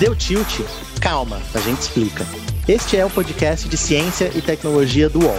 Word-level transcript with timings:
Deu 0.00 0.16
tilt? 0.16 0.48
Calma, 1.00 1.40
a 1.54 1.58
gente 1.60 1.82
explica. 1.82 2.24
Este 2.66 2.96
é 2.96 3.04
o 3.04 3.10
podcast 3.10 3.68
de 3.68 3.76
ciência 3.76 4.32
e 4.34 4.42
tecnologia 4.42 5.08
do 5.08 5.20
UOL. 5.20 5.36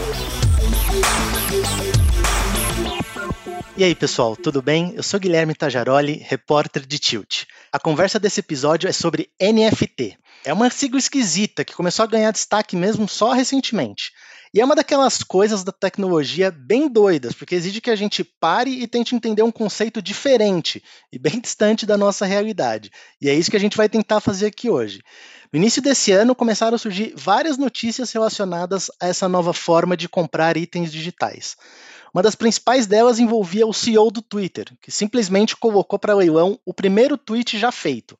E 3.75 3.83
aí, 3.83 3.93
pessoal, 3.93 4.37
tudo 4.37 4.61
bem? 4.61 4.93
Eu 4.95 5.03
sou 5.03 5.19
Guilherme 5.19 5.53
Tajaroli, 5.53 6.23
repórter 6.25 6.85
de 6.85 6.97
Tilt. 6.97 7.43
A 7.71 7.77
conversa 7.77 8.17
desse 8.17 8.39
episódio 8.39 8.87
é 8.87 8.93
sobre 8.93 9.29
NFT. 9.41 10.17
É 10.45 10.53
uma 10.53 10.69
sigla 10.69 10.99
esquisita 10.99 11.65
que 11.65 11.75
começou 11.75 12.03
a 12.03 12.07
ganhar 12.07 12.31
destaque 12.31 12.77
mesmo 12.77 13.09
só 13.09 13.33
recentemente. 13.33 14.13
E 14.53 14.61
é 14.61 14.65
uma 14.65 14.75
daquelas 14.75 15.23
coisas 15.23 15.63
da 15.63 15.71
tecnologia 15.71 16.49
bem 16.49 16.87
doidas, 16.87 17.33
porque 17.33 17.55
exige 17.55 17.81
que 17.81 17.89
a 17.89 17.95
gente 17.95 18.23
pare 18.23 18.71
e 18.71 18.87
tente 18.87 19.15
entender 19.15 19.43
um 19.43 19.51
conceito 19.51 20.01
diferente 20.01 20.83
e 21.11 21.19
bem 21.19 21.39
distante 21.41 21.85
da 21.85 21.97
nossa 21.97 22.25
realidade. 22.25 22.89
E 23.21 23.29
é 23.29 23.33
isso 23.33 23.51
que 23.51 23.57
a 23.57 23.59
gente 23.59 23.77
vai 23.77 23.89
tentar 23.89 24.21
fazer 24.21 24.47
aqui 24.47 24.69
hoje. 24.69 25.01
No 25.51 25.57
início 25.57 25.81
desse 25.81 26.11
ano, 26.11 26.35
começaram 26.35 26.75
a 26.75 26.79
surgir 26.79 27.13
várias 27.15 27.57
notícias 27.57 28.11
relacionadas 28.11 28.89
a 29.01 29.07
essa 29.07 29.27
nova 29.27 29.53
forma 29.53 29.95
de 29.95 30.09
comprar 30.09 30.57
itens 30.57 30.91
digitais. 30.91 31.55
Uma 32.13 32.23
das 32.23 32.35
principais 32.35 32.87
delas 32.87 33.19
envolvia 33.19 33.67
o 33.67 33.73
CEO 33.73 34.09
do 34.09 34.21
Twitter, 34.21 34.65
que 34.81 34.91
simplesmente 34.91 35.55
colocou 35.55 35.99
para 35.99 36.15
leilão 36.15 36.59
o 36.65 36.73
primeiro 36.73 37.17
tweet 37.17 37.57
já 37.59 37.71
feito. 37.71 38.17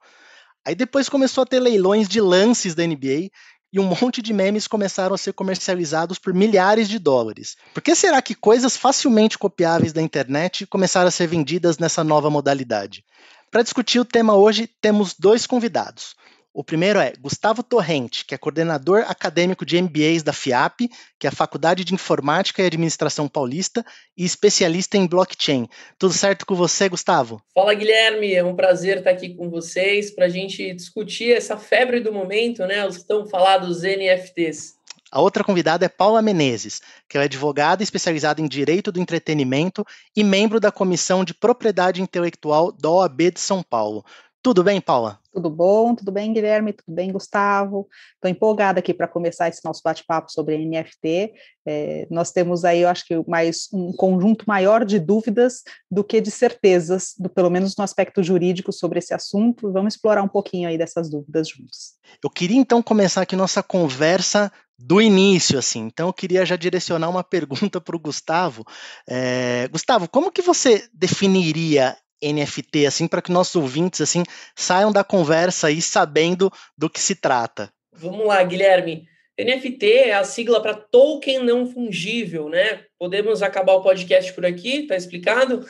Aí 0.65 0.75
depois 0.75 1.07
começou 1.07 1.43
a 1.43 1.45
ter 1.45 1.61
leilões 1.61 2.09
de 2.09 2.19
lances 2.19 2.75
da 2.75 2.85
NBA 2.85 3.29
e 3.71 3.79
um 3.79 3.83
monte 3.83 4.21
de 4.21 4.33
memes 4.33 4.67
começaram 4.67 5.13
a 5.13 5.17
ser 5.17 5.33
comercializados 5.33 6.17
por 6.17 6.33
milhares 6.33 6.87
de 6.87 6.99
dólares. 6.99 7.55
Por 7.73 7.81
que 7.81 7.95
será 7.95 8.21
que 8.21 8.33
coisas 8.35 8.77
facilmente 8.77 9.37
copiáveis 9.37 9.93
da 9.93 10.01
internet 10.01 10.65
começaram 10.67 11.07
a 11.07 11.11
ser 11.11 11.27
vendidas 11.27 11.77
nessa 11.77 12.03
nova 12.03 12.29
modalidade? 12.29 13.03
Para 13.51 13.63
discutir 13.63 13.99
o 13.99 14.05
tema 14.05 14.35
hoje, 14.35 14.69
temos 14.81 15.13
dois 15.17 15.47
convidados. 15.47 16.15
O 16.57 16.63
primeiro 16.63 16.97
é 16.97 17.13
Gustavo 17.21 17.61
Torrente, 17.61 18.25
que 18.25 18.33
é 18.33 18.37
coordenador 18.37 19.05
acadêmico 19.07 19.63
de 19.63 19.79
MBAs 19.79 20.23
da 20.23 20.33
FIAP, 20.33 20.89
que 21.19 21.27
é 21.27 21.29
a 21.29 21.31
Faculdade 21.31 21.83
de 21.83 21.93
Informática 21.93 22.63
e 22.63 22.65
Administração 22.65 23.27
Paulista, 23.27 23.85
e 24.17 24.25
especialista 24.25 24.97
em 24.97 25.05
blockchain. 25.05 25.67
Tudo 25.99 26.15
certo 26.15 26.47
com 26.47 26.55
você, 26.55 26.89
Gustavo? 26.89 27.39
Fala, 27.53 27.75
Guilherme. 27.75 28.33
É 28.33 28.43
um 28.43 28.55
prazer 28.55 28.97
estar 28.97 29.11
aqui 29.11 29.35
com 29.35 29.51
vocês 29.51 30.09
para 30.09 30.25
a 30.25 30.29
gente 30.29 30.73
discutir 30.73 31.31
essa 31.31 31.57
febre 31.57 31.99
do 31.99 32.11
momento, 32.11 32.65
né? 32.65 32.87
Os 32.87 33.03
tão 33.03 33.27
falados 33.27 33.83
NFTs. 33.83 34.77
A 35.11 35.21
outra 35.21 35.43
convidada 35.43 35.85
é 35.85 35.89
Paula 35.89 36.23
Menezes, 36.23 36.81
que 37.07 37.19
é 37.19 37.21
advogada 37.21 37.83
especializada 37.83 38.41
em 38.41 38.47
Direito 38.47 38.91
do 38.91 38.99
Entretenimento 38.99 39.85
e 40.15 40.23
membro 40.23 40.59
da 40.59 40.71
Comissão 40.71 41.23
de 41.23 41.35
Propriedade 41.35 42.01
Intelectual 42.01 42.71
da 42.71 42.89
OAB 42.89 43.31
de 43.31 43.39
São 43.39 43.61
Paulo. 43.61 44.03
Tudo 44.41 44.63
bem, 44.63 44.79
Paula? 44.79 45.19
Tudo 45.37 45.51
bom? 45.51 45.93
Tudo 45.93 46.11
bem, 46.11 46.33
Guilherme? 46.33 46.73
Tudo 46.73 46.95
bem, 46.95 47.11
Gustavo? 47.11 47.87
Estou 48.15 48.31
empolgada 48.31 48.79
aqui 48.79 48.91
para 48.91 49.07
começar 49.07 49.47
esse 49.47 49.63
nosso 49.63 49.83
bate-papo 49.83 50.31
sobre 50.31 50.57
NFT. 50.57 51.31
É, 51.63 52.07
nós 52.09 52.31
temos 52.31 52.65
aí, 52.65 52.81
eu 52.81 52.89
acho 52.89 53.05
que 53.05 53.23
mais 53.27 53.67
um 53.71 53.93
conjunto 53.93 54.45
maior 54.47 54.83
de 54.83 54.99
dúvidas 54.99 55.61
do 55.91 56.03
que 56.03 56.19
de 56.19 56.31
certezas, 56.31 57.13
do, 57.19 57.29
pelo 57.29 57.51
menos 57.51 57.75
no 57.77 57.83
aspecto 57.83 58.23
jurídico 58.23 58.73
sobre 58.73 58.97
esse 58.97 59.13
assunto. 59.13 59.71
Vamos 59.71 59.93
explorar 59.93 60.23
um 60.23 60.27
pouquinho 60.27 60.67
aí 60.67 60.75
dessas 60.75 61.07
dúvidas 61.07 61.49
juntos. 61.49 61.93
Eu 62.23 62.31
queria 62.31 62.57
então 62.57 62.81
começar 62.81 63.21
aqui 63.21 63.35
nossa 63.35 63.61
conversa 63.61 64.51
do 64.75 64.99
início, 64.99 65.59
assim. 65.59 65.81
Então, 65.81 66.07
eu 66.07 66.13
queria 66.13 66.47
já 66.47 66.55
direcionar 66.55 67.09
uma 67.09 67.21
pergunta 67.23 67.79
para 67.79 67.95
o 67.95 67.99
Gustavo. 67.99 68.65
É, 69.07 69.67
Gustavo, 69.67 70.09
como 70.09 70.31
que 70.31 70.41
você 70.41 70.89
definiria 70.91 71.95
NFT, 72.23 72.85
assim, 72.85 73.07
para 73.07 73.21
que 73.21 73.31
nossos 73.31 73.55
ouvintes 73.55 74.01
assim 74.01 74.23
saiam 74.55 74.91
da 74.91 75.03
conversa 75.03 75.67
aí 75.67 75.81
sabendo 75.81 76.51
do 76.77 76.89
que 76.89 76.99
se 76.99 77.15
trata. 77.15 77.71
Vamos 77.93 78.27
lá, 78.27 78.43
Guilherme. 78.43 79.07
NFT 79.39 79.91
é 79.91 80.13
a 80.13 80.23
sigla 80.23 80.61
para 80.61 80.73
token 80.73 81.43
não 81.43 81.67
fungível, 81.67 82.49
né? 82.49 82.81
Podemos 82.97 83.43
acabar 83.43 83.73
o 83.73 83.83
podcast 83.83 84.33
por 84.33 84.45
aqui, 84.45 84.87
tá 84.87 84.95
explicado? 84.95 85.63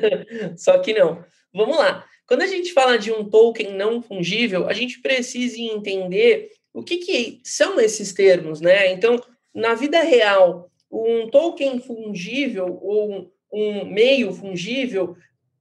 Só 0.56 0.78
que 0.78 0.92
não. 0.92 1.24
Vamos 1.52 1.78
lá. 1.78 2.04
Quando 2.26 2.42
a 2.42 2.46
gente 2.46 2.72
fala 2.72 2.98
de 2.98 3.10
um 3.10 3.24
token 3.28 3.72
não 3.72 4.02
fungível, 4.02 4.68
a 4.68 4.74
gente 4.74 5.00
precisa 5.00 5.58
entender 5.58 6.50
o 6.74 6.82
que, 6.82 6.98
que 6.98 7.40
são 7.42 7.80
esses 7.80 8.12
termos, 8.12 8.60
né? 8.60 8.92
Então, 8.92 9.18
na 9.54 9.74
vida 9.74 10.02
real, 10.02 10.70
um 10.90 11.30
token 11.30 11.80
fungível 11.80 12.78
ou 12.82 13.32
um 13.50 13.86
meio 13.86 14.32
fungível 14.32 15.16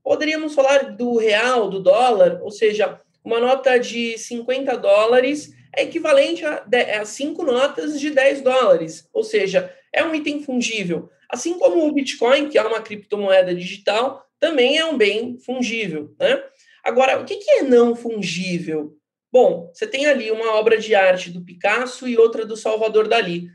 Poderíamos 0.06 0.54
falar 0.54 0.96
do 0.96 1.18
real, 1.18 1.68
do 1.68 1.80
dólar, 1.80 2.40
ou 2.44 2.52
seja, 2.52 3.02
uma 3.24 3.40
nota 3.40 3.80
de 3.80 4.16
50 4.20 4.78
dólares 4.78 5.52
é 5.76 5.82
equivalente 5.82 6.44
a, 6.46 7.04
cinco 7.06 7.42
notas 7.42 8.00
de 8.00 8.12
10 8.12 8.42
dólares, 8.42 9.10
ou 9.12 9.24
seja, 9.24 9.76
é 9.92 10.04
um 10.04 10.14
item 10.14 10.44
fungível. 10.44 11.10
Assim 11.28 11.58
como 11.58 11.88
o 11.88 11.92
Bitcoin, 11.92 12.50
que 12.50 12.58
é 12.60 12.62
uma 12.62 12.82
criptomoeda 12.82 13.56
digital, 13.56 14.24
também 14.40 14.78
é 14.78 14.86
um 14.86 14.96
bem 14.96 15.40
fungível. 15.40 16.16
Né? 16.20 16.44
Agora, 16.84 17.20
o 17.20 17.26
que 17.26 17.40
é 17.50 17.64
não 17.64 17.96
fungível? 17.96 18.96
Bom, 19.32 19.72
você 19.74 19.88
tem 19.88 20.06
ali 20.06 20.30
uma 20.30 20.54
obra 20.54 20.78
de 20.78 20.94
arte 20.94 21.32
do 21.32 21.44
Picasso 21.44 22.08
e 22.08 22.16
outra 22.16 22.46
do 22.46 22.56
Salvador 22.56 23.08
Dali. 23.08 23.48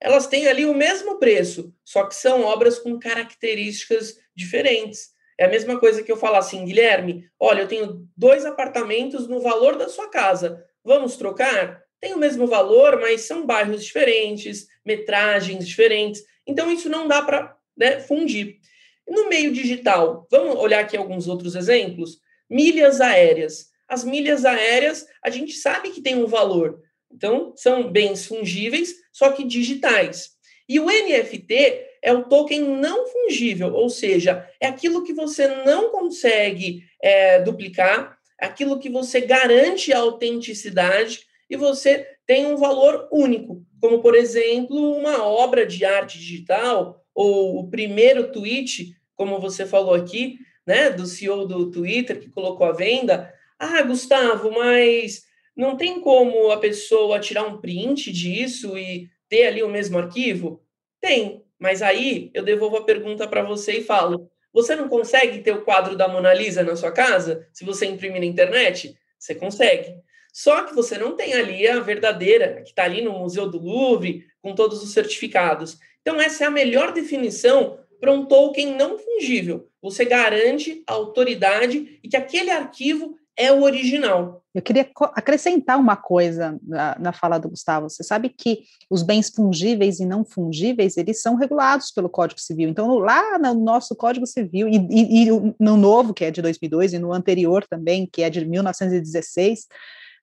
Elas 0.00 0.26
têm 0.26 0.48
ali 0.48 0.64
o 0.64 0.74
mesmo 0.74 1.18
preço, 1.18 1.70
só 1.84 2.06
que 2.06 2.14
são 2.14 2.44
obras 2.44 2.78
com 2.78 2.98
características 2.98 4.16
diferentes. 4.34 5.17
É 5.38 5.44
a 5.44 5.48
mesma 5.48 5.78
coisa 5.78 6.02
que 6.02 6.10
eu 6.10 6.16
falar 6.16 6.38
assim, 6.38 6.64
Guilherme, 6.64 7.30
olha, 7.38 7.60
eu 7.60 7.68
tenho 7.68 8.08
dois 8.16 8.44
apartamentos 8.44 9.28
no 9.28 9.40
valor 9.40 9.76
da 9.76 9.88
sua 9.88 10.10
casa. 10.10 10.64
Vamos 10.84 11.16
trocar? 11.16 11.80
Tem 12.00 12.12
o 12.12 12.18
mesmo 12.18 12.46
valor, 12.46 13.00
mas 13.00 13.22
são 13.22 13.46
bairros 13.46 13.84
diferentes, 13.84 14.66
metragens 14.84 15.66
diferentes. 15.66 16.24
Então, 16.44 16.70
isso 16.72 16.88
não 16.88 17.06
dá 17.06 17.22
para 17.22 17.56
né, 17.76 18.00
fundir. 18.00 18.58
No 19.06 19.28
meio 19.28 19.52
digital, 19.52 20.26
vamos 20.30 20.56
olhar 20.56 20.80
aqui 20.80 20.96
alguns 20.96 21.28
outros 21.28 21.54
exemplos? 21.54 22.18
Milhas 22.50 23.00
aéreas. 23.00 23.68
As 23.86 24.04
milhas 24.04 24.44
aéreas, 24.44 25.06
a 25.22 25.30
gente 25.30 25.52
sabe 25.52 25.90
que 25.90 26.02
tem 26.02 26.16
um 26.16 26.26
valor. 26.26 26.82
Então, 27.12 27.52
são 27.56 27.90
bens 27.90 28.26
fungíveis, 28.26 28.94
só 29.12 29.30
que 29.30 29.44
digitais. 29.44 30.30
E 30.68 30.78
o 30.78 30.86
NFT 30.86 31.87
é 32.02 32.12
o 32.12 32.24
token 32.24 32.60
não 32.60 33.06
fungível, 33.06 33.72
ou 33.74 33.88
seja, 33.88 34.48
é 34.60 34.66
aquilo 34.66 35.04
que 35.04 35.12
você 35.12 35.48
não 35.64 35.90
consegue 35.90 36.84
é, 37.02 37.40
duplicar, 37.40 38.18
aquilo 38.38 38.78
que 38.78 38.88
você 38.88 39.20
garante 39.20 39.92
a 39.92 39.98
autenticidade 39.98 41.20
e 41.50 41.56
você 41.56 42.06
tem 42.26 42.46
um 42.46 42.56
valor 42.56 43.08
único, 43.10 43.64
como 43.80 44.00
por 44.00 44.14
exemplo 44.14 44.96
uma 44.96 45.24
obra 45.24 45.66
de 45.66 45.84
arte 45.84 46.18
digital 46.18 47.02
ou 47.14 47.58
o 47.58 47.70
primeiro 47.70 48.30
tweet, 48.30 48.94
como 49.16 49.40
você 49.40 49.66
falou 49.66 49.94
aqui, 49.94 50.38
né, 50.66 50.90
do 50.90 51.06
CEO 51.06 51.46
do 51.46 51.70
Twitter 51.70 52.20
que 52.20 52.30
colocou 52.30 52.66
à 52.66 52.72
venda. 52.72 53.32
Ah, 53.58 53.82
Gustavo, 53.82 54.52
mas 54.52 55.22
não 55.56 55.76
tem 55.76 56.00
como 56.00 56.52
a 56.52 56.58
pessoa 56.58 57.18
tirar 57.18 57.44
um 57.44 57.58
print 57.58 58.12
disso 58.12 58.78
e 58.78 59.08
ter 59.28 59.46
ali 59.46 59.62
o 59.62 59.68
mesmo 59.68 59.98
arquivo? 59.98 60.62
Tem, 61.00 61.42
mas 61.58 61.82
aí 61.82 62.30
eu 62.32 62.42
devolvo 62.42 62.76
a 62.76 62.84
pergunta 62.84 63.26
para 63.26 63.42
você 63.42 63.78
e 63.78 63.84
falo: 63.84 64.30
você 64.52 64.74
não 64.74 64.88
consegue 64.88 65.40
ter 65.40 65.52
o 65.52 65.62
quadro 65.62 65.96
da 65.96 66.08
Mona 66.08 66.32
Lisa 66.32 66.62
na 66.62 66.76
sua 66.76 66.92
casa 66.92 67.46
se 67.52 67.64
você 67.64 67.86
imprimir 67.86 68.20
na 68.20 68.26
internet? 68.26 68.96
Você 69.18 69.34
consegue. 69.34 69.96
Só 70.32 70.62
que 70.62 70.74
você 70.74 70.96
não 70.96 71.16
tem 71.16 71.34
ali 71.34 71.66
a 71.66 71.80
verdadeira, 71.80 72.62
que 72.62 72.70
está 72.70 72.84
ali 72.84 73.02
no 73.02 73.12
Museu 73.12 73.48
do 73.50 73.58
Louvre, 73.58 74.24
com 74.40 74.54
todos 74.54 74.82
os 74.82 74.92
certificados. 74.92 75.78
Então, 76.00 76.20
essa 76.20 76.44
é 76.44 76.46
a 76.46 76.50
melhor 76.50 76.92
definição 76.92 77.78
para 78.00 78.12
um 78.12 78.24
token 78.24 78.74
não 78.76 78.98
fungível. 78.98 79.68
Você 79.82 80.04
garante 80.04 80.82
a 80.86 80.92
autoridade 80.92 81.98
e 82.02 82.08
que 82.08 82.16
aquele 82.16 82.50
arquivo 82.50 83.16
é 83.38 83.52
o 83.52 83.62
original. 83.62 84.42
Eu 84.52 84.60
queria 84.60 84.90
acrescentar 85.14 85.78
uma 85.78 85.96
coisa 85.96 86.58
na, 86.66 86.98
na, 86.98 87.12
fala 87.12 87.38
do 87.38 87.48
Gustavo. 87.48 87.88
Você 87.88 88.02
sabe 88.02 88.28
que 88.28 88.64
os 88.90 89.04
bens 89.04 89.30
fungíveis 89.30 90.00
e 90.00 90.04
não 90.04 90.24
fungíveis, 90.24 90.96
eles 90.96 91.22
são 91.22 91.36
regulados 91.36 91.92
pelo 91.92 92.10
Código 92.10 92.40
Civil. 92.40 92.68
Então, 92.68 92.98
lá 92.98 93.38
no 93.38 93.54
nosso 93.54 93.94
Código 93.94 94.26
Civil, 94.26 94.68
e, 94.68 94.76
e, 94.90 95.28
e 95.28 95.54
no 95.60 95.76
novo, 95.76 96.12
que 96.12 96.24
é 96.24 96.30
de 96.32 96.42
2002, 96.42 96.94
e 96.94 96.98
no 96.98 97.12
anterior 97.12 97.64
também, 97.64 98.08
que 98.12 98.22
é 98.22 98.28
de 98.28 98.44
1916, 98.44 99.68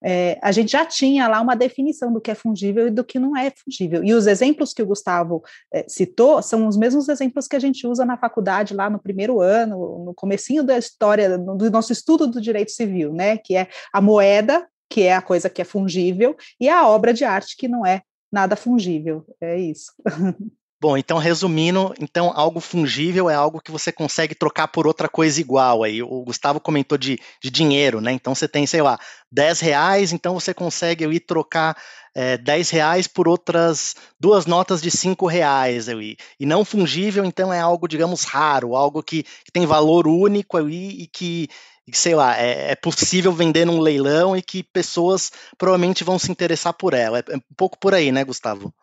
é, 0.04 0.38
a 0.42 0.52
gente 0.52 0.72
já 0.72 0.86
tinha 0.86 1.28
lá 1.28 1.42
uma 1.42 1.56
definição 1.56 2.12
do 2.12 2.22
que 2.22 2.32
é 2.32 2.36
fungível 2.36 2.88
e 2.88 2.92
do 2.92 3.04
que 3.04 3.20
não 3.20 3.36
é 3.36 3.52
fungível. 3.52 4.04
E 4.04 4.14
os 4.14 4.28
exemplos 4.28 4.74
que 4.74 4.82
o 4.82 4.86
Gustavo 4.86 5.44
é, 5.74 5.86
citou 5.88 6.42
são 6.42 6.68
os 6.68 6.78
mesmos 6.78 7.10
exemplos 7.10 7.48
que 7.48 7.56
a 7.56 7.60
gente 7.60 7.86
usa 7.88 8.06
na 8.06 8.18
faculdade 8.18 8.74
lá 8.74 8.90
no 8.90 9.00
primeiro 9.00 9.42
ano, 9.42 10.04
no 10.06 10.14
comecinho 10.14 10.64
da 10.64 10.78
história, 10.78 11.38
do 11.38 11.72
nosso 11.72 11.92
estudo 11.92 12.28
do 12.28 12.42
direito 12.42 12.72
civil, 12.72 13.14
né? 13.14 13.38
Que 13.38 13.56
é 13.56 13.68
a 13.94 14.02
moeda, 14.02 14.68
que 14.90 15.02
é 15.02 15.16
a 15.16 15.22
coisa 15.22 15.50
que 15.50 15.62
é 15.62 15.66
fungível, 15.66 16.36
e 16.60 16.70
a 16.70 16.88
obra 16.88 17.14
de 17.14 17.24
arte, 17.24 17.56
que 17.58 17.68
não 17.68 17.86
é 17.86 18.02
nada 18.32 18.56
fungível. 18.56 19.26
É 19.42 19.58
isso. 19.60 19.92
Bom, 20.80 20.98
então 20.98 21.18
resumindo, 21.18 21.94
então 22.00 22.34
algo 22.36 22.60
fungível 22.60 23.30
é 23.30 23.34
algo 23.34 23.62
que 23.62 23.72
você 23.72 23.94
consegue 23.94 24.36
trocar 24.36 24.68
por 24.68 24.86
outra 24.86 25.08
coisa 25.08 25.40
igual. 25.40 25.84
Aí 25.84 26.04
o 26.04 26.24
Gustavo 26.24 26.60
comentou 26.60 26.98
de, 26.98 27.18
de 27.42 27.50
dinheiro, 27.50 28.02
né? 28.02 28.12
Então 28.12 28.36
você 28.36 28.48
tem, 28.48 28.68
sei 28.68 28.82
lá, 28.82 29.00
10 29.32 29.62
reais, 29.62 30.12
então 30.12 30.34
você 30.34 30.54
consegue 30.54 31.06
ir 31.06 31.22
trocar 31.22 31.78
é, 32.14 32.38
10 32.38 32.70
reais 32.72 33.08
por 33.08 33.28
outras 33.28 33.96
duas 34.20 34.46
notas 34.46 34.82
de 34.82 34.92
5 34.92 35.26
reais. 35.28 35.88
Aí. 35.88 36.18
E 36.38 36.46
não 36.46 36.66
fungível, 36.66 37.24
então 37.24 37.54
é 37.54 37.60
algo, 37.60 37.88
digamos, 37.88 38.26
raro, 38.26 38.76
algo 38.76 39.02
que, 39.02 39.24
que 39.24 39.52
tem 39.54 39.66
valor 39.66 40.08
único 40.08 40.58
aí, 40.58 41.04
e 41.04 41.08
que, 41.08 41.48
sei 41.94 42.16
lá, 42.16 42.38
é, 42.38 42.72
é, 42.72 42.76
possível 42.76 43.32
vender 43.32 43.66
num 43.66 43.80
leilão 43.80 44.36
e 44.36 44.42
que 44.42 44.62
pessoas 44.62 45.32
provavelmente 45.58 46.04
vão 46.04 46.20
se 46.20 46.30
interessar 46.30 46.74
por 46.74 46.94
ela. 46.94 47.20
É, 47.20 47.24
é 47.30 47.38
um 47.38 47.56
pouco 47.56 47.78
por 47.80 47.94
aí, 47.94 48.12
né, 48.12 48.24
Gustavo? 48.26 48.74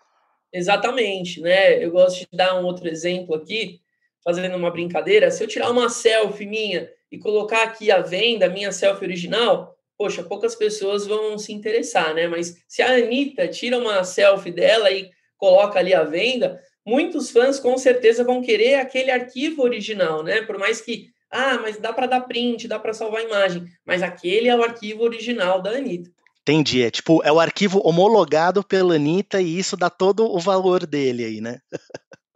Exatamente, 0.53 1.41
né? 1.41 1.83
Eu 1.83 1.91
gosto 1.91 2.21
de 2.21 2.29
dar 2.33 2.61
um 2.61 2.65
outro 2.65 2.87
exemplo 2.89 3.35
aqui, 3.35 3.81
fazendo 4.23 4.57
uma 4.57 4.71
brincadeira. 4.71 5.31
Se 5.31 5.43
eu 5.43 5.49
tirar 5.49 5.71
uma 5.71 5.89
selfie 5.89 6.47
minha 6.47 6.91
e 7.11 7.19
colocar 7.19 7.63
aqui 7.63 7.91
a 7.91 8.01
venda, 8.01 8.49
minha 8.49 8.71
selfie 8.71 9.05
original, 9.05 9.75
poxa, 9.97 10.23
poucas 10.23 10.55
pessoas 10.55 11.07
vão 11.07 11.39
se 11.39 11.53
interessar, 11.53 12.15
né? 12.15 12.29
Mas 12.29 12.63
se 12.69 12.83
a 12.83 12.93
Anitta 12.95 13.49
tira 13.49 13.79
uma 13.79 14.05
selfie 14.05 14.51
dela 14.53 14.91
e 14.91 15.11
coloca 15.39 15.79
ali 15.79 15.95
a 15.95 16.05
venda, 16.05 16.61
muitos 16.85 17.31
fãs 17.31 17.59
com 17.59 17.77
certeza 17.79 18.23
vão 18.23 18.43
querer 18.43 18.75
aquele 18.75 19.11
arquivo 19.11 19.63
original, 19.63 20.23
né? 20.23 20.43
Por 20.43 20.59
mais 20.59 20.81
que, 20.81 21.09
ah, 21.31 21.59
mas 21.63 21.79
dá 21.79 21.93
para 21.93 22.07
dar 22.07 22.21
print, 22.23 22.69
dá 22.69 22.79
para 22.79 22.93
salvar 22.93 23.23
a 23.23 23.25
imagem, 23.25 23.65
mas 23.87 24.03
aquele 24.03 24.49
é 24.49 24.57
o 24.57 24.63
arquivo 24.63 25.03
original 25.03 25.63
da 25.63 25.71
Anitta. 25.71 26.11
Entendi. 26.43 26.83
É 26.83 26.91
tipo, 26.91 27.23
é 27.23 27.33
o 27.33 27.41
arquivo 27.41 27.81
homologado 27.85 28.65
pela 28.65 28.97
Anitta 28.97 29.41
e 29.41 29.59
isso 29.59 29.77
dá 29.77 29.89
todo 29.89 30.25
o 30.25 30.39
valor 30.39 30.87
dele 30.87 31.25
aí, 31.25 31.41
né? 31.41 31.61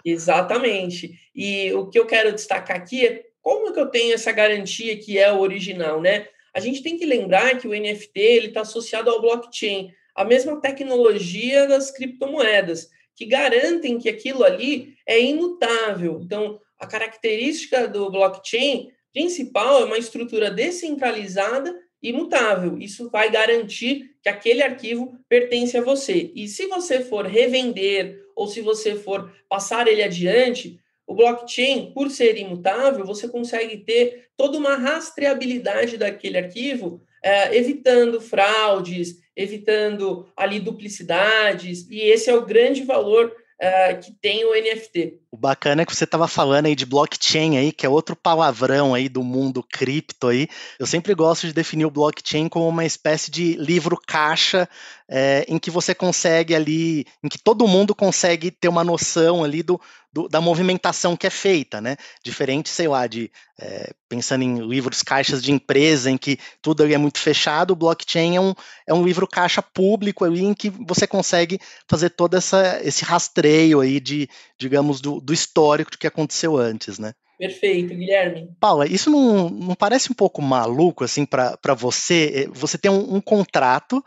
Exatamente. 0.04 1.18
E 1.34 1.72
o 1.72 1.88
que 1.88 1.98
eu 1.98 2.06
quero 2.06 2.32
destacar 2.32 2.76
aqui 2.76 3.04
é 3.04 3.24
como 3.42 3.72
que 3.72 3.80
eu 3.80 3.86
tenho 3.86 4.14
essa 4.14 4.30
garantia 4.30 4.96
que 4.96 5.18
é 5.18 5.32
o 5.32 5.40
original, 5.40 6.00
né? 6.00 6.28
A 6.54 6.60
gente 6.60 6.82
tem 6.82 6.96
que 6.96 7.04
lembrar 7.04 7.58
que 7.58 7.66
o 7.66 7.72
NFT 7.72 8.18
ele 8.18 8.46
está 8.48 8.62
associado 8.62 9.10
ao 9.10 9.20
blockchain, 9.20 9.90
a 10.14 10.24
mesma 10.24 10.60
tecnologia 10.60 11.66
das 11.66 11.90
criptomoedas, 11.90 12.88
que 13.14 13.26
garantem 13.26 13.98
que 13.98 14.08
aquilo 14.08 14.44
ali 14.44 14.94
é 15.06 15.20
imutável. 15.20 16.20
Então, 16.22 16.58
a 16.78 16.86
característica 16.86 17.88
do 17.88 18.10
blockchain 18.10 18.90
principal 19.12 19.82
é 19.82 19.84
uma 19.84 19.98
estrutura 19.98 20.50
descentralizada 20.50 21.74
imutável. 22.02 22.78
Isso 22.78 23.10
vai 23.10 23.30
garantir 23.30 24.10
que 24.22 24.28
aquele 24.28 24.62
arquivo 24.62 25.18
pertence 25.28 25.76
a 25.76 25.82
você. 25.82 26.30
E 26.34 26.48
se 26.48 26.66
você 26.66 27.00
for 27.00 27.26
revender 27.26 28.24
ou 28.34 28.46
se 28.46 28.60
você 28.60 28.94
for 28.94 29.32
passar 29.48 29.88
ele 29.88 30.02
adiante, 30.02 30.78
o 31.06 31.14
blockchain, 31.14 31.92
por 31.92 32.10
ser 32.10 32.36
imutável, 32.36 33.04
você 33.04 33.28
consegue 33.28 33.78
ter 33.78 34.28
toda 34.36 34.58
uma 34.58 34.76
rastreabilidade 34.76 35.96
daquele 35.96 36.38
arquivo, 36.38 37.00
é, 37.22 37.56
evitando 37.56 38.20
fraudes, 38.20 39.20
evitando 39.36 40.28
ali 40.36 40.58
duplicidades, 40.58 41.88
e 41.90 42.00
esse 42.00 42.28
é 42.28 42.34
o 42.34 42.44
grande 42.44 42.82
valor 42.82 43.26
uh, 43.60 44.00
que 44.00 44.12
tem 44.12 44.44
o 44.44 44.54
NFT. 44.54 45.20
O 45.36 45.38
bacana 45.38 45.82
é 45.82 45.84
que 45.84 45.94
você 45.94 46.04
estava 46.04 46.26
falando 46.26 46.64
aí 46.64 46.74
de 46.74 46.86
blockchain 46.86 47.58
aí, 47.58 47.70
que 47.70 47.84
é 47.84 47.88
outro 47.90 48.16
palavrão 48.16 48.94
aí 48.94 49.06
do 49.06 49.22
mundo 49.22 49.62
cripto 49.62 50.28
aí. 50.28 50.48
Eu 50.78 50.86
sempre 50.86 51.14
gosto 51.14 51.46
de 51.46 51.52
definir 51.52 51.84
o 51.84 51.90
blockchain 51.90 52.48
como 52.48 52.66
uma 52.66 52.86
espécie 52.86 53.30
de 53.30 53.52
livro 53.56 54.00
caixa 54.00 54.66
é, 55.06 55.44
em 55.46 55.58
que 55.58 55.70
você 55.70 55.94
consegue 55.94 56.54
ali, 56.54 57.06
em 57.22 57.28
que 57.28 57.38
todo 57.38 57.68
mundo 57.68 57.94
consegue 57.94 58.50
ter 58.50 58.68
uma 58.68 58.82
noção 58.82 59.44
ali 59.44 59.62
do, 59.62 59.78
do 60.10 60.26
da 60.26 60.40
movimentação 60.40 61.14
que 61.14 61.26
é 61.26 61.30
feita, 61.30 61.80
né? 61.80 61.96
Diferente, 62.24 62.70
sei 62.70 62.88
lá, 62.88 63.06
de 63.06 63.30
é, 63.58 63.92
pensando 64.08 64.42
em 64.42 64.58
livros 64.66 65.02
caixas 65.02 65.42
de 65.42 65.52
empresa 65.52 66.10
em 66.10 66.18
que 66.18 66.38
tudo 66.60 66.82
ali 66.82 66.94
é 66.94 66.98
muito 66.98 67.18
fechado, 67.18 67.70
o 67.70 67.76
blockchain 67.76 68.36
é 68.36 68.40
um, 68.40 68.54
é 68.86 68.92
um 68.92 69.04
livro 69.04 69.26
caixa 69.26 69.62
público 69.62 70.24
ali 70.24 70.44
em 70.44 70.54
que 70.54 70.70
você 70.70 71.06
consegue 71.06 71.58
fazer 71.88 72.10
todo 72.10 72.36
essa, 72.36 72.80
esse 72.82 73.04
rastreio 73.04 73.80
aí 73.80 74.00
de, 74.00 74.28
digamos, 74.58 75.00
do, 75.00 75.20
do 75.26 75.34
histórico 75.34 75.90
do 75.90 75.98
que 75.98 76.06
aconteceu 76.06 76.56
antes, 76.56 76.98
né? 76.98 77.12
Perfeito, 77.38 77.94
Guilherme. 77.94 78.50
Paula, 78.58 78.86
isso 78.86 79.10
não, 79.10 79.50
não 79.50 79.74
parece 79.74 80.10
um 80.10 80.14
pouco 80.14 80.40
maluco, 80.40 81.04
assim, 81.04 81.26
para 81.26 81.74
você? 81.76 82.48
Você 82.52 82.78
tem 82.78 82.90
um, 82.90 83.16
um 83.16 83.20
contrato 83.20 84.02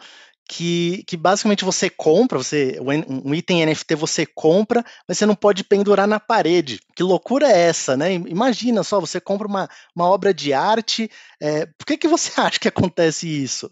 que, 0.48 1.04
que 1.06 1.16
basicamente 1.16 1.64
você 1.64 1.92
compra, 1.92 2.40
você 2.40 2.80
um 2.82 3.36
item 3.36 3.64
NFT 3.68 3.94
você 3.94 4.26
compra, 4.26 4.84
mas 5.08 5.18
você 5.18 5.26
não 5.28 5.36
pode 5.36 5.64
pendurar 5.64 6.08
na 6.08 6.20
parede. 6.20 6.80
Que 6.96 7.04
loucura 7.04 7.48
é 7.48 7.60
essa, 7.68 7.96
né? 7.96 8.14
Imagina 8.14 8.84
só, 8.84 9.00
você 9.00 9.22
compra 9.22 9.48
uma, 9.48 9.70
uma 9.96 10.10
obra 10.10 10.34
de 10.34 10.52
arte, 10.52 11.12
é, 11.40 11.68
por 11.68 11.86
que, 11.86 11.98
que 11.98 12.08
você 12.08 12.32
acha 12.42 12.60
que 12.60 12.68
acontece 12.68 13.28
isso? 13.28 13.70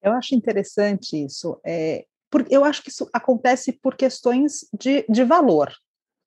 Eu 0.00 0.12
acho 0.12 0.36
interessante 0.36 1.16
isso. 1.16 1.58
É, 1.66 2.04
porque 2.30 2.54
eu 2.54 2.64
acho 2.64 2.82
que 2.82 2.90
isso 2.90 3.08
acontece 3.12 3.72
por 3.72 3.96
questões 3.96 4.66
de, 4.78 5.04
de 5.08 5.24
valor. 5.24 5.72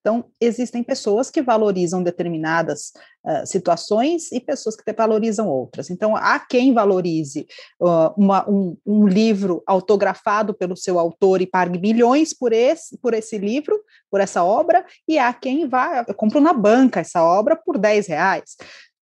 Então, 0.08 0.24
existem 0.40 0.82
pessoas 0.82 1.30
que 1.30 1.42
valorizam 1.42 2.02
determinadas 2.02 2.94
uh, 3.26 3.46
situações 3.46 4.32
e 4.32 4.40
pessoas 4.40 4.74
que 4.78 4.94
valorizam 4.94 5.50
outras. 5.50 5.90
Então, 5.90 6.16
há 6.16 6.40
quem 6.40 6.74
valorize 6.74 7.46
uh, 7.82 8.14
uma, 8.16 8.50
um, 8.50 8.78
um, 8.86 9.06
livro 9.06 9.62
autografado 9.68 10.54
pelo 10.54 10.78
seu 10.78 10.98
autor 10.98 11.42
e 11.42 11.46
pague 11.46 11.78
milhões 11.78 12.34
por 12.34 12.54
esse, 12.54 12.98
por 13.00 13.14
esse 13.14 13.38
livro, 13.38 13.78
por 14.10 14.22
essa 14.22 14.46
obra, 14.46 14.86
e 15.06 15.20
há 15.20 15.34
quem 15.34 15.68
vá, 15.68 16.06
eu 16.08 16.14
compro 16.14 16.40
na 16.40 16.54
banca 16.54 17.02
essa 17.02 17.22
obra 17.22 17.58
por 17.58 17.78
10 17.78 18.08
reais. 18.08 18.56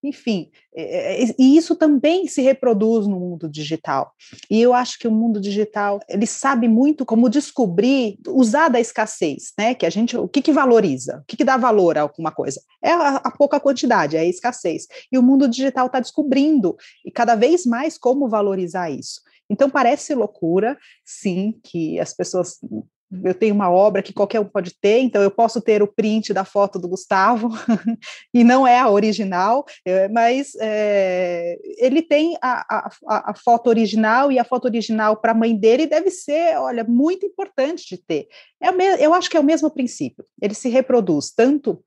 Enfim, 0.05 0.51
é, 0.75 1.23
é, 1.23 1.35
e 1.39 1.57
isso 1.57 1.75
também 1.75 2.27
se 2.27 2.41
reproduz 2.41 3.07
no 3.07 3.19
mundo 3.19 3.49
digital. 3.49 4.13
E 4.49 4.61
eu 4.61 4.73
acho 4.73 4.99
que 4.99 5.07
o 5.07 5.11
mundo 5.11 5.41
digital 5.41 5.99
ele 6.07 6.27
sabe 6.27 6.67
muito 6.67 7.05
como 7.05 7.29
descobrir, 7.29 8.19
usar 8.27 8.69
da 8.69 8.79
escassez, 8.79 9.53
né? 9.57 9.73
Que 9.73 9.85
a 9.85 9.89
gente, 9.89 10.15
o 10.15 10.27
que, 10.27 10.41
que 10.41 10.51
valoriza, 10.51 11.19
o 11.21 11.25
que, 11.25 11.37
que 11.37 11.43
dá 11.43 11.57
valor 11.57 11.97
a 11.97 12.01
alguma 12.01 12.31
coisa? 12.31 12.61
É 12.83 12.91
a, 12.91 13.15
a 13.15 13.31
pouca 13.31 13.59
quantidade, 13.59 14.15
é 14.15 14.19
a 14.19 14.25
escassez. 14.25 14.87
E 15.11 15.17
o 15.17 15.23
mundo 15.23 15.47
digital 15.47 15.87
está 15.87 15.99
descobrindo 15.99 16.75
e 17.03 17.09
cada 17.09 17.35
vez 17.35 17.65
mais 17.65 17.97
como 17.97 18.29
valorizar 18.29 18.91
isso. 18.91 19.21
Então 19.49 19.69
parece 19.69 20.13
loucura, 20.13 20.77
sim, 21.03 21.59
que 21.63 21.99
as 21.99 22.13
pessoas 22.13 22.59
eu 23.23 23.33
tenho 23.33 23.53
uma 23.53 23.69
obra 23.69 24.01
que 24.01 24.13
qualquer 24.13 24.39
um 24.39 24.45
pode 24.45 24.73
ter, 24.79 24.99
então 24.99 25.21
eu 25.21 25.31
posso 25.31 25.61
ter 25.61 25.81
o 25.83 25.87
print 25.87 26.33
da 26.33 26.43
foto 26.43 26.79
do 26.79 26.87
Gustavo, 26.87 27.49
e 28.33 28.43
não 28.43 28.67
é 28.67 28.79
a 28.79 28.89
original, 28.89 29.65
é, 29.85 30.07
mas 30.07 30.53
é, 30.59 31.57
ele 31.77 32.01
tem 32.01 32.35
a, 32.41 32.65
a, 33.07 33.31
a, 33.31 33.35
foto 33.35 33.67
original, 33.67 34.31
e 34.31 34.39
a 34.39 34.43
foto 34.43 34.65
original 34.65 35.17
para 35.17 35.31
a 35.31 35.35
mãe 35.35 35.55
dele 35.55 35.85
deve 35.85 36.09
ser, 36.09 36.57
olha, 36.57 36.83
muito 36.83 37.25
importante 37.25 37.85
de 37.87 37.97
ter. 37.97 38.27
É 38.61 38.69
eu 39.03 39.13
acho 39.13 39.29
que 39.29 39.37
é 39.37 39.39
o 39.39 39.43
mesmo 39.43 39.69
princípio, 39.69 40.25
ele 40.41 40.53
se 40.53 40.69
reproduz 40.69 41.31
tanto 41.31 41.83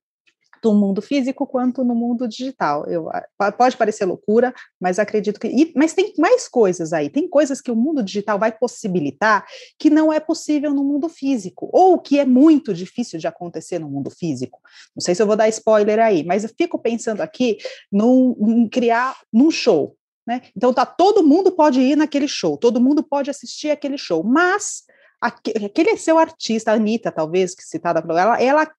do 0.62 0.74
mundo 0.74 1.00
físico 1.00 1.46
quanto 1.46 1.84
no 1.84 1.94
mundo 1.94 2.28
digital. 2.28 2.86
Eu, 2.86 3.08
pode 3.56 3.76
parecer 3.76 4.04
loucura, 4.04 4.54
mas 4.80 4.98
acredito 4.98 5.38
que. 5.38 5.48
E, 5.48 5.72
mas 5.76 5.92
tem 5.92 6.12
mais 6.18 6.48
coisas 6.48 6.92
aí, 6.92 7.08
tem 7.08 7.28
coisas 7.28 7.60
que 7.60 7.70
o 7.70 7.76
mundo 7.76 8.02
digital 8.02 8.38
vai 8.38 8.52
possibilitar 8.52 9.46
que 9.78 9.90
não 9.90 10.12
é 10.12 10.20
possível 10.20 10.72
no 10.72 10.84
mundo 10.84 11.08
físico, 11.08 11.68
ou 11.72 11.98
que 11.98 12.18
é 12.18 12.24
muito 12.24 12.74
difícil 12.74 13.18
de 13.18 13.26
acontecer 13.26 13.78
no 13.78 13.88
mundo 13.88 14.10
físico. 14.10 14.60
Não 14.94 15.00
sei 15.00 15.14
se 15.14 15.22
eu 15.22 15.26
vou 15.26 15.36
dar 15.36 15.48
spoiler 15.48 15.98
aí, 15.98 16.24
mas 16.24 16.44
eu 16.44 16.50
fico 16.50 16.78
pensando 16.78 17.20
aqui 17.20 17.58
num, 17.90 18.36
em 18.40 18.68
criar 18.68 19.16
num 19.32 19.50
show. 19.50 19.96
Né? 20.26 20.42
Então 20.54 20.74
tá, 20.74 20.84
todo 20.84 21.26
mundo 21.26 21.50
pode 21.50 21.80
ir 21.80 21.96
naquele 21.96 22.28
show, 22.28 22.58
todo 22.58 22.80
mundo 22.80 23.02
pode 23.02 23.30
assistir 23.30 23.70
aquele 23.70 23.96
show, 23.96 24.22
mas 24.22 24.82
aquele 25.20 25.96
seu 25.96 26.18
artista, 26.18 26.70
a 26.70 26.75
Anitta, 26.75 27.10
talvez, 27.10 27.54
que 27.54 27.62
citada 27.62 28.00
por 28.00 28.16
ela, 28.16 28.40
ela 28.40 28.70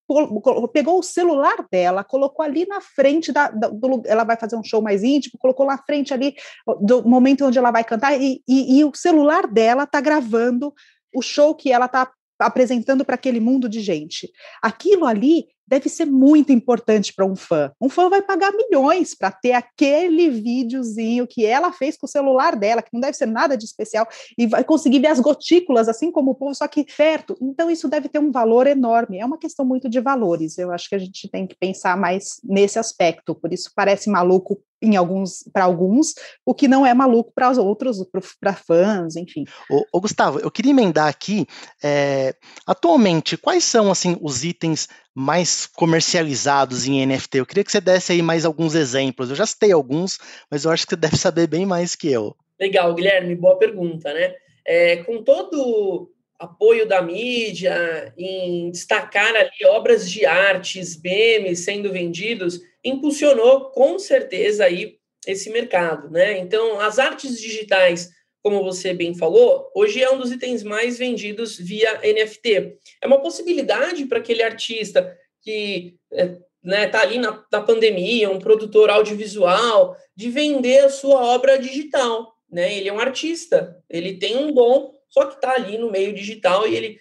pegou 0.71 0.99
o 0.99 1.03
celular 1.03 1.65
dela, 1.69 2.03
colocou 2.03 2.45
ali 2.45 2.65
na 2.65 2.79
frente 2.79 3.31
da, 3.31 3.49
do, 3.49 4.01
ela 4.05 4.23
vai 4.23 4.37
fazer 4.37 4.55
um 4.55 4.63
show 4.63 4.81
mais 4.81 5.03
íntimo, 5.03 5.37
colocou 5.37 5.65
na 5.65 5.77
frente 5.77 6.13
ali 6.13 6.35
do 6.81 7.07
momento 7.07 7.45
onde 7.45 7.57
ela 7.57 7.71
vai 7.71 7.83
cantar, 7.83 8.19
e, 8.19 8.41
e, 8.47 8.79
e 8.79 8.85
o 8.85 8.95
celular 8.95 9.47
dela 9.47 9.83
está 9.83 9.99
gravando 9.99 10.73
o 11.13 11.21
show 11.21 11.53
que 11.53 11.71
ela 11.71 11.85
está 11.85 12.09
apresentando 12.39 13.03
para 13.03 13.15
aquele 13.15 13.41
mundo 13.41 13.67
de 13.67 13.81
gente. 13.81 14.31
Aquilo 14.61 15.05
ali 15.05 15.47
deve 15.69 15.87
ser 15.87 16.05
muito 16.05 16.51
importante 16.51 17.13
para 17.13 17.25
um 17.25 17.35
fã. 17.35 17.71
Um 17.79 17.89
fã 17.89 18.09
vai 18.09 18.21
pagar 18.21 18.51
milhões 18.51 19.13
para 19.13 19.31
ter 19.31 19.51
aquele 19.51 20.29
videozinho 20.29 21.27
que 21.27 21.45
ela 21.45 21.71
fez 21.71 21.95
com 21.95 22.07
o 22.07 22.09
celular 22.09 22.55
dela, 22.55 22.81
que 22.81 22.89
não 22.91 22.99
deve 22.99 23.15
ser 23.15 23.27
nada 23.27 23.55
de 23.55 23.65
especial, 23.65 24.07
e 24.37 24.47
vai 24.47 24.63
conseguir 24.63 24.99
ver 24.99 25.07
as 25.07 25.19
gotículas, 25.19 25.87
assim 25.87 26.11
como 26.11 26.31
o 26.31 26.35
povo, 26.35 26.55
só 26.55 26.67
que 26.67 26.85
perto. 26.97 27.37
Então, 27.39 27.69
isso 27.69 27.87
deve 27.87 28.09
ter 28.09 28.19
um 28.19 28.31
valor 28.31 28.65
enorme. 28.65 29.19
É 29.19 29.25
uma 29.25 29.37
questão 29.37 29.63
muito 29.63 29.87
de 29.87 29.99
valores. 29.99 30.57
Eu 30.57 30.71
acho 30.71 30.89
que 30.89 30.95
a 30.95 30.99
gente 30.99 31.29
tem 31.29 31.45
que 31.45 31.55
pensar 31.55 31.95
mais 31.95 32.39
nesse 32.43 32.79
aspecto. 32.79 33.35
Por 33.35 33.53
isso, 33.53 33.71
parece 33.75 34.09
maluco 34.09 34.59
em 34.81 34.95
alguns 34.95 35.43
para 35.51 35.65
alguns, 35.65 36.13
o 36.45 36.53
que 36.53 36.67
não 36.67 36.85
é 36.85 36.93
maluco 36.93 37.31
para 37.35 37.49
os 37.49 37.57
outros, 37.57 38.03
para 38.39 38.53
fãs, 38.53 39.15
enfim. 39.15 39.43
Ô, 39.91 39.99
Gustavo, 39.99 40.39
eu 40.39 40.49
queria 40.49 40.71
emendar 40.71 41.07
aqui, 41.07 41.45
é, 41.83 42.33
atualmente, 42.65 43.37
quais 43.37 43.63
são 43.63 43.91
assim 43.91 44.17
os 44.21 44.43
itens 44.43 44.87
mais 45.15 45.65
comercializados 45.67 46.87
em 46.87 47.05
NFT? 47.05 47.39
Eu 47.39 47.45
queria 47.45 47.63
que 47.63 47.71
você 47.71 47.81
desse 47.81 48.11
aí 48.11 48.21
mais 48.21 48.45
alguns 48.45 48.75
exemplos. 48.75 49.29
Eu 49.29 49.35
já 49.35 49.45
citei 49.45 49.71
alguns, 49.71 50.19
mas 50.49 50.65
eu 50.65 50.71
acho 50.71 50.85
que 50.85 50.91
você 50.91 50.95
deve 51.01 51.17
saber 51.17 51.47
bem 51.47 51.65
mais 51.65 51.95
que 51.95 52.11
eu. 52.11 52.35
Legal, 52.59 52.93
Guilherme, 52.93 53.35
boa 53.35 53.57
pergunta, 53.57 54.13
né? 54.13 54.33
É, 54.65 54.97
com 54.97 55.23
todo 55.23 56.11
apoio 56.37 56.87
da 56.87 57.01
mídia 57.01 58.13
em 58.17 58.71
destacar 58.71 59.35
ali 59.35 59.65
obras 59.67 60.09
de 60.09 60.25
artes, 60.25 60.99
memes 61.01 61.59
sendo 61.59 61.91
vendidos, 61.91 62.61
impulsionou 62.83 63.71
com 63.71 63.99
certeza 63.99 64.63
aí 64.63 64.97
esse 65.27 65.49
mercado, 65.49 66.09
né? 66.09 66.37
Então, 66.39 66.79
as 66.79 66.97
artes 66.97 67.39
digitais, 67.39 68.09
como 68.41 68.63
você 68.63 68.93
bem 68.93 69.13
falou, 69.13 69.69
hoje 69.75 70.01
é 70.01 70.09
um 70.09 70.17
dos 70.17 70.31
itens 70.31 70.63
mais 70.63 70.97
vendidos 70.97 71.57
via 71.57 71.99
NFT. 72.01 72.77
É 73.01 73.07
uma 73.07 73.21
possibilidade 73.21 74.05
para 74.05 74.19
aquele 74.19 74.41
artista 74.41 75.17
que 75.41 75.95
é, 76.13 76.37
né, 76.63 76.87
tá 76.87 77.01
ali 77.01 77.17
na, 77.17 77.43
na 77.51 77.61
pandemia, 77.61 78.29
um 78.29 78.39
produtor 78.39 78.89
audiovisual, 78.89 79.95
de 80.15 80.29
vender 80.29 80.79
a 80.79 80.89
sua 80.89 81.23
obra 81.23 81.57
digital, 81.57 82.33
né? 82.51 82.75
Ele 82.77 82.89
é 82.89 82.93
um 82.93 82.99
artista, 82.99 83.77
ele 83.89 84.17
tem 84.17 84.37
um 84.37 84.53
dom, 84.53 84.93
só 85.09 85.25
que 85.25 85.35
está 85.35 85.53
ali 85.53 85.77
no 85.77 85.91
meio 85.91 86.13
digital 86.13 86.67
e 86.67 86.75
ele 86.75 86.99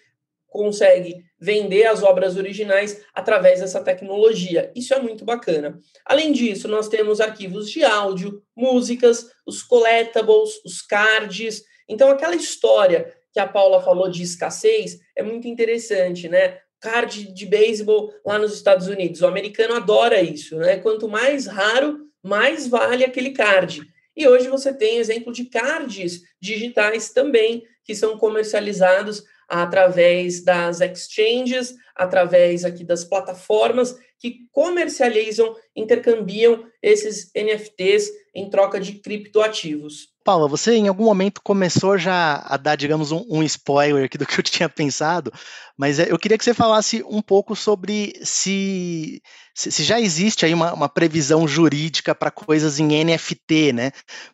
consegue 0.48 1.24
vender 1.40 1.86
as 1.86 2.02
obras 2.02 2.36
originais 2.36 3.04
através 3.14 3.60
dessa 3.60 3.80
tecnologia. 3.80 4.72
Isso 4.74 4.92
é 4.94 5.00
muito 5.00 5.24
bacana. 5.24 5.78
Além 6.04 6.32
disso, 6.32 6.66
nós 6.66 6.88
temos 6.88 7.20
arquivos 7.20 7.70
de 7.70 7.84
áudio, 7.84 8.42
músicas, 8.56 9.30
os 9.46 9.62
collectibles, 9.62 10.62
os 10.64 10.82
cards. 10.82 11.62
Então, 11.88 12.10
aquela 12.10 12.34
história 12.34 13.14
que 13.32 13.38
a 13.38 13.46
Paula 13.46 13.82
falou 13.82 14.10
de 14.10 14.22
escassez 14.22 14.98
é 15.14 15.22
muito 15.22 15.46
interessante, 15.46 16.28
né? 16.28 16.58
Card 16.80 17.32
de 17.32 17.46
beisebol 17.46 18.12
lá 18.24 18.38
nos 18.38 18.54
Estados 18.54 18.88
Unidos. 18.88 19.20
O 19.20 19.26
americano 19.26 19.74
adora 19.74 20.20
isso, 20.22 20.56
né? 20.56 20.78
Quanto 20.78 21.08
mais 21.08 21.46
raro, 21.46 21.98
mais 22.22 22.66
vale 22.66 23.04
aquele 23.04 23.30
card. 23.30 23.82
E 24.16 24.26
hoje 24.26 24.48
você 24.48 24.72
tem 24.72 24.98
exemplo 24.98 25.32
de 25.32 25.44
cards 25.44 26.22
digitais 26.40 27.10
também 27.10 27.64
que 27.84 27.94
são 27.94 28.18
comercializados 28.18 29.22
através 29.48 30.44
das 30.44 30.80
exchanges, 30.80 31.74
através 31.96 32.64
aqui 32.64 32.84
das 32.84 33.04
plataformas 33.04 33.96
que 34.18 34.48
comercializam, 34.52 35.54
intercambiam 35.74 36.64
esses 36.82 37.30
NFTs 37.34 38.08
em 38.34 38.50
troca 38.50 38.80
de 38.80 38.94
criptoativos. 38.94 40.08
Paula, 40.24 40.46
você 40.46 40.74
em 40.74 40.88
algum 40.88 41.04
momento 41.04 41.40
começou 41.42 41.96
já 41.96 42.42
a 42.44 42.56
dar, 42.56 42.76
digamos, 42.76 43.12
um, 43.12 43.24
um, 43.30 43.42
spoiler 43.44 44.04
aqui 44.04 44.18
do 44.18 44.26
que 44.26 44.38
eu 44.38 44.42
tinha 44.44 44.68
pensado, 44.68 45.32
mas 45.76 45.98
é, 45.98 46.10
eu 46.10 46.18
queria 46.18 46.36
que 46.36 46.44
você 46.44 46.52
falasse 46.52 47.02
um 47.08 47.22
pouco 47.22 47.56
sobre 47.56 48.12
se, 48.22 49.22
se, 49.54 49.70
se 49.72 49.84
já 49.84 50.00
existe 50.00 50.44
aí 50.44 50.52
uma, 50.52 50.74
uma 50.74 50.88
previsão 50.88 51.48
jurídica 51.48 52.14
para 52.14 52.30
coisas 52.30 52.78
em 52.78 53.04
NFT, 53.04 53.72
né? 53.72 53.92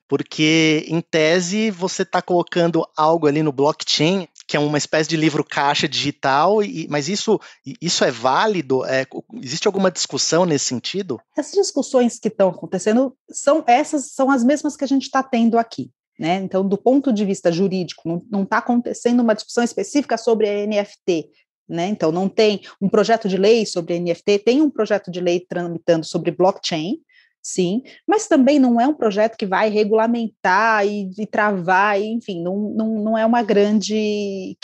Porque, 0.09 0.85
em 0.88 1.00
tese, 1.00 1.71
você 1.71 2.02
está 2.02 2.21
colocando 2.21 2.85
algo 2.97 3.26
ali 3.26 3.42
no 3.42 3.52
blockchain, 3.52 4.26
que 4.46 4.56
é 4.56 4.60
uma 4.60 4.78
espécie 4.78 5.08
de 5.08 5.16
livro 5.16 5.44
caixa 5.44 5.88
digital, 5.88 6.62
e, 6.62 6.86
mas 6.88 7.08
isso, 7.08 7.40
isso 7.80 8.04
é 8.04 8.10
válido? 8.10 8.84
É, 8.84 9.06
existe 9.42 9.66
alguma 9.66 9.90
discussão 9.90 10.44
nesse 10.44 10.66
sentido? 10.66 11.20
Essas 11.36 11.52
discussões 11.52 12.18
que 12.18 12.28
estão 12.28 12.50
acontecendo 12.50 13.16
são 13.30 13.64
essas 13.66 14.12
são 14.12 14.30
as 14.30 14.44
mesmas 14.44 14.76
que 14.76 14.84
a 14.84 14.88
gente 14.88 15.04
está 15.04 15.22
tendo 15.22 15.58
aqui. 15.58 15.90
Né? 16.18 16.36
Então, 16.36 16.66
do 16.66 16.78
ponto 16.78 17.12
de 17.12 17.24
vista 17.24 17.50
jurídico, 17.50 18.24
não 18.30 18.44
está 18.44 18.58
acontecendo 18.58 19.20
uma 19.20 19.34
discussão 19.34 19.64
específica 19.64 20.16
sobre 20.16 20.48
a 20.48 20.66
NFT. 20.66 21.28
Né? 21.68 21.88
Então, 21.88 22.12
não 22.12 22.28
tem 22.28 22.60
um 22.80 22.88
projeto 22.88 23.28
de 23.28 23.36
lei 23.36 23.66
sobre 23.66 23.98
NFT, 23.98 24.38
tem 24.40 24.62
um 24.62 24.70
projeto 24.70 25.10
de 25.10 25.20
lei 25.20 25.40
tramitando 25.40 26.06
sobre 26.06 26.30
blockchain, 26.30 26.98
sim, 27.44 27.82
mas 28.08 28.26
também 28.26 28.58
não 28.58 28.80
é 28.80 28.88
um 28.88 28.94
projeto 28.94 29.36
que 29.36 29.44
vai 29.44 29.68
regulamentar 29.68 30.86
e, 30.86 31.10
e 31.18 31.26
travar, 31.26 32.00
e, 32.00 32.06
enfim, 32.06 32.42
não, 32.42 32.56
não, 32.74 32.88
não 32.94 33.18
é 33.18 33.26
uma 33.26 33.42
grande, 33.42 34.56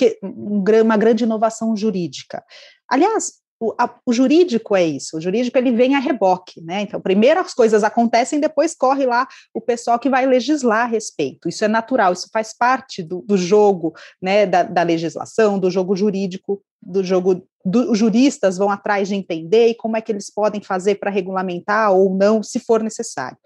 uma 0.83 0.97
grande 0.97 1.25
inovação 1.25 1.77
jurídica. 1.77 2.43
Aliás, 2.89 3.40
o, 3.61 3.75
a, 3.79 3.95
o, 4.07 4.13
jurídico 4.13 4.75
é 4.75 4.83
isso, 4.83 5.19
o 5.19 5.21
jurídico 5.21 5.59
ele 5.59 5.71
vem 5.71 5.95
a 5.95 5.99
reboque, 5.99 6.63
né? 6.63 6.81
Então, 6.81 6.99
primeiro 6.99 7.41
as 7.41 7.53
coisas 7.53 7.85
acontecem, 7.85 8.41
depois 8.41 8.75
corre 8.75 9.05
lá 9.05 9.29
o 9.53 9.61
pessoal 9.61 9.99
que 9.99 10.09
vai 10.09 10.25
legislar 10.25 10.85
a 10.85 10.89
respeito. 10.89 11.47
Isso 11.47 11.63
é 11.63 11.69
natural, 11.69 12.15
isso 12.15 12.31
faz 12.33 12.57
parte 12.57 13.03
do, 13.03 13.21
do 13.21 13.37
jogo, 13.37 13.93
né? 14.21 14.47
Da, 14.47 14.63
da, 14.63 14.83
legislação, 14.83 15.59
do 15.59 15.71
jogo 15.71 15.95
jurídico, 15.95 16.63
do 16.81 17.05
jogo. 17.05 17.47
Do, 17.63 17.93
os 17.93 17.99
juristas 17.99 18.57
vão 18.57 18.71
atrás 18.71 19.09
de 19.09 19.15
entender 19.15 19.69
e 19.69 19.75
como 19.75 19.95
é 19.95 20.01
que 20.01 20.11
eles 20.11 20.31
podem 20.31 20.63
fazer 20.63 20.95
para 20.95 21.11
regulamentar 21.11 21.93
ou 21.93 22.17
não, 22.17 22.43
se 22.43 22.59
for 22.59 22.83
necessário. 22.83 23.37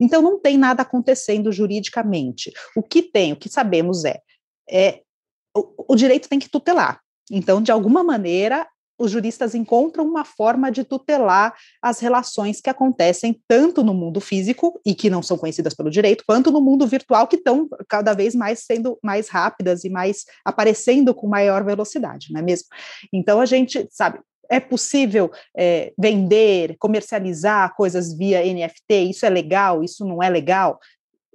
Então, 0.00 0.20
não 0.20 0.40
tem 0.40 0.58
nada 0.58 0.82
acontecendo 0.82 1.52
juridicamente. 1.52 2.52
O 2.76 2.82
que 2.82 3.00
tem, 3.00 3.32
o 3.32 3.36
que 3.36 3.48
sabemos 3.48 4.04
é, 4.04 4.20
é 4.68 5.02
o, 5.56 5.92
o 5.92 5.94
direito 5.94 6.28
tem 6.28 6.40
que 6.40 6.50
tutelar. 6.50 7.00
Então, 7.30 7.62
de 7.62 7.70
alguma 7.70 8.02
maneira, 8.02 8.66
os 8.98 9.10
juristas 9.10 9.54
encontram 9.54 10.04
uma 10.04 10.24
forma 10.24 10.70
de 10.70 10.84
tutelar 10.84 11.54
as 11.80 12.00
relações 12.00 12.60
que 12.60 12.70
acontecem 12.70 13.40
tanto 13.48 13.82
no 13.82 13.94
mundo 13.94 14.20
físico 14.20 14.80
e 14.84 14.94
que 14.94 15.10
não 15.10 15.22
são 15.22 15.36
conhecidas 15.36 15.74
pelo 15.74 15.90
direito, 15.90 16.24
quanto 16.26 16.50
no 16.50 16.60
mundo 16.60 16.86
virtual 16.86 17.26
que 17.26 17.36
estão 17.36 17.68
cada 17.88 18.14
vez 18.14 18.34
mais 18.34 18.60
sendo 18.60 18.98
mais 19.02 19.28
rápidas 19.28 19.84
e 19.84 19.90
mais 19.90 20.24
aparecendo 20.44 21.14
com 21.14 21.26
maior 21.26 21.64
velocidade, 21.64 22.28
não 22.32 22.40
é 22.40 22.42
mesmo? 22.42 22.68
Então 23.12 23.40
a 23.40 23.46
gente 23.46 23.86
sabe 23.90 24.20
é 24.50 24.60
possível 24.60 25.30
é, 25.56 25.94
vender, 25.98 26.76
comercializar 26.78 27.74
coisas 27.74 28.12
via 28.12 28.44
NFT? 28.44 29.10
Isso 29.10 29.24
é 29.24 29.30
legal? 29.30 29.82
Isso 29.82 30.04
não 30.04 30.22
é 30.22 30.28
legal? 30.28 30.78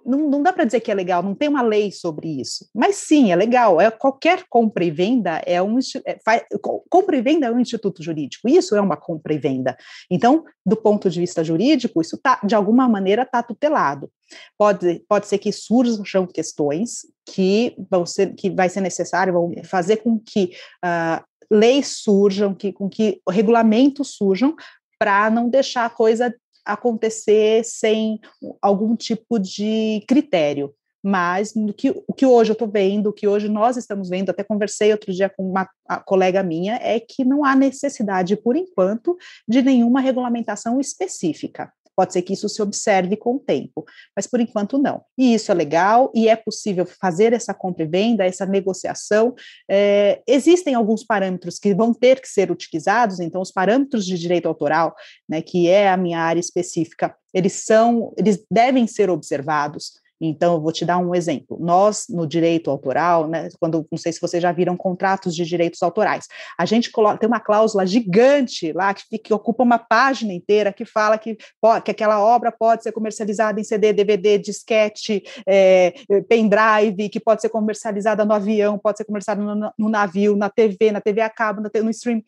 Não, 0.08 0.30
não 0.30 0.42
dá 0.42 0.54
para 0.54 0.64
dizer 0.64 0.80
que 0.80 0.90
é 0.90 0.96
legal, 0.96 1.22
não 1.22 1.36
tem 1.36 1.50
uma 1.50 1.62
lei 1.62 1.92
sobre 1.92 2.40
isso. 2.40 2.68
Mas 2.74 2.96
sim, 2.96 3.32
é 3.32 3.36
legal. 3.36 3.82
É 3.82 3.92
qualquer 3.92 4.46
compra 4.50 4.84
e 4.86 4.90
venda 4.90 5.42
é 5.46 5.62
um 5.62 5.78
é, 6.06 6.18
faz, 6.24 6.44
compra 6.90 7.18
e 7.18 7.22
venda 7.22 7.48
é 7.48 7.52
um 7.52 7.60
instituto 7.60 8.02
jurídico. 8.02 8.48
Isso 8.48 8.76
é 8.76 8.82
uma 8.82 8.96
compra 8.96 9.34
e 9.34 9.38
venda. 9.38 9.76
Então, 10.10 10.46
do 10.66 10.78
ponto 10.78 11.10
de 11.10 11.20
vista 11.20 11.44
jurídico, 11.44 12.02
isso 12.02 12.18
tá 12.18 12.40
de 12.44 12.56
alguma 12.56 12.88
maneira 12.88 13.24
está 13.24 13.44
tutelado. 13.44 14.10
Pode, 14.58 15.04
pode 15.08 15.28
ser 15.28 15.38
que 15.38 15.52
surjam 15.52 16.26
questões 16.26 17.06
que 17.26 17.76
vão 17.90 18.06
ser 18.06 18.34
que 18.34 18.50
vai 18.50 18.70
ser 18.70 18.82
necessário, 18.82 19.34
vão 19.34 19.52
fazer 19.64 19.98
com 19.98 20.20
que 20.20 20.52
uh, 20.84 21.24
leis 21.52 22.00
surjam, 22.04 22.54
que, 22.54 22.72
com 22.72 22.90
que 22.90 23.22
regulamentos 23.30 24.16
surjam 24.16 24.56
para 25.00 25.30
não 25.30 25.50
deixar 25.50 25.86
a 25.86 25.90
coisa 25.90 26.34
acontecer 26.68 27.64
sem 27.64 28.20
algum 28.62 28.96
tipo 28.96 29.40
de 29.40 30.04
critério. 30.08 30.74
Mas 31.04 31.54
o 31.56 31.74
que, 31.74 31.92
o 32.08 32.14
que 32.14 32.26
hoje 32.26 32.52
eu 32.52 32.54
estou 32.54 32.68
vendo, 32.68 33.08
o 33.08 33.14
que 33.14 33.28
hoje 33.28 33.48
nós 33.48 33.78
estamos 33.78 34.10
vendo, 34.10 34.30
até 34.30 34.44
conversei 34.44 34.92
outro 34.92 35.14
dia 35.14 35.30
com 35.30 35.50
uma 35.50 35.70
colega 36.06 36.44
minha, 36.44 36.76
é 36.82 37.00
que 37.00 37.24
não 37.24 37.46
há 37.46 37.56
necessidade, 37.56 38.36
por 38.36 38.56
enquanto, 38.56 39.16
de 39.48 39.62
nenhuma 39.62 40.02
regulamentação 40.02 40.82
específica. 40.82 41.72
Pode 41.98 42.14
ser 42.14 42.22
que 42.22 42.34
isso 42.34 42.48
se 42.48 42.62
observe 42.62 43.18
com 43.18 43.38
o 43.38 43.40
tempo, 43.40 43.84
mas 44.16 44.28
por 44.28 44.40
enquanto 44.40 44.78
não. 44.78 45.02
E 45.18 45.34
isso 45.34 45.52
é 45.52 45.56
legal 45.56 46.12
e 46.14 46.30
é 46.30 46.36
possível 46.36 46.86
fazer 46.86 47.34
essa 47.34 47.56
compra 47.56 47.84
e 47.84 47.88
venda, 47.88 48.24
essa 48.24 48.46
negociação. 48.46 49.34
É, 49.68 50.22
existem 50.28 50.76
alguns 50.76 51.04
parâmetros 51.04 51.58
que 51.58 51.74
vão 51.74 51.96
ter 51.96 52.22
que 52.22 52.30
ser 52.30 52.52
utilizados, 52.52 53.20
então 53.20 53.42
os 53.42 53.52
parâmetros 53.52 54.06
de 54.06 54.16
direito 54.16 54.48
autoral, 54.48 54.96
né, 55.28 55.42
que 55.42 55.68
é 55.68 55.90
a 55.90 55.98
minha 55.98 56.20
área 56.20 56.40
específica, 56.40 57.16
eles 57.34 57.54
são, 57.66 58.14
eles 58.16 58.46
devem 58.52 58.86
ser 58.86 59.10
observados. 59.10 59.94
Então, 60.20 60.56
eu 60.56 60.62
vou 60.62 60.72
te 60.72 60.86
dar 60.86 60.98
um 60.98 61.14
exemplo. 61.14 61.58
Nós, 61.60 62.06
no 62.10 62.28
direito 62.28 62.70
autoral, 62.70 63.28
né, 63.28 63.50
quando 63.60 63.86
não 63.92 63.98
sei 63.98 64.12
se 64.12 64.22
vocês 64.22 64.42
já 64.42 64.52
viram 64.52 64.76
contratos 64.76 65.36
de 65.36 65.46
direitos 65.46 65.82
autorais, 65.84 66.26
a 66.58 66.66
gente 66.66 66.92
coloca, 66.92 67.18
tem 67.18 67.28
uma 67.28 67.40
cláusula 67.40 67.86
gigante 67.86 68.72
lá 68.74 68.94
que, 68.94 69.18
que 69.18 69.34
ocupa 69.34 69.64
uma 69.64 69.78
página 69.78 70.34
inteira 70.34 70.74
que 70.74 70.86
fala 70.86 71.18
que, 71.18 71.38
que 71.84 71.92
aquela 71.92 72.24
obra 72.24 72.52
pode 72.52 72.84
ser 72.84 72.92
comercializada 72.92 73.60
em 73.60 73.64
CD, 73.64 73.94
DVD, 73.94 74.38
disquete, 74.38 75.24
é, 75.48 75.94
pendrive, 76.28 77.10
que 77.10 77.20
pode 77.20 77.42
ser 77.42 77.50
comercializada 77.50 78.26
no 78.26 78.34
avião, 78.34 78.78
pode 78.78 78.98
ser 78.98 79.06
comercializada 79.06 79.56
no, 79.56 79.72
no 79.78 79.90
navio, 79.90 80.36
na 80.36 80.50
TV, 80.50 80.92
na 80.92 81.02
TV 81.02 81.22
a 81.22 81.30
cabo, 81.30 81.62
no, 81.62 81.84
no 81.84 81.90
stream 81.90 82.22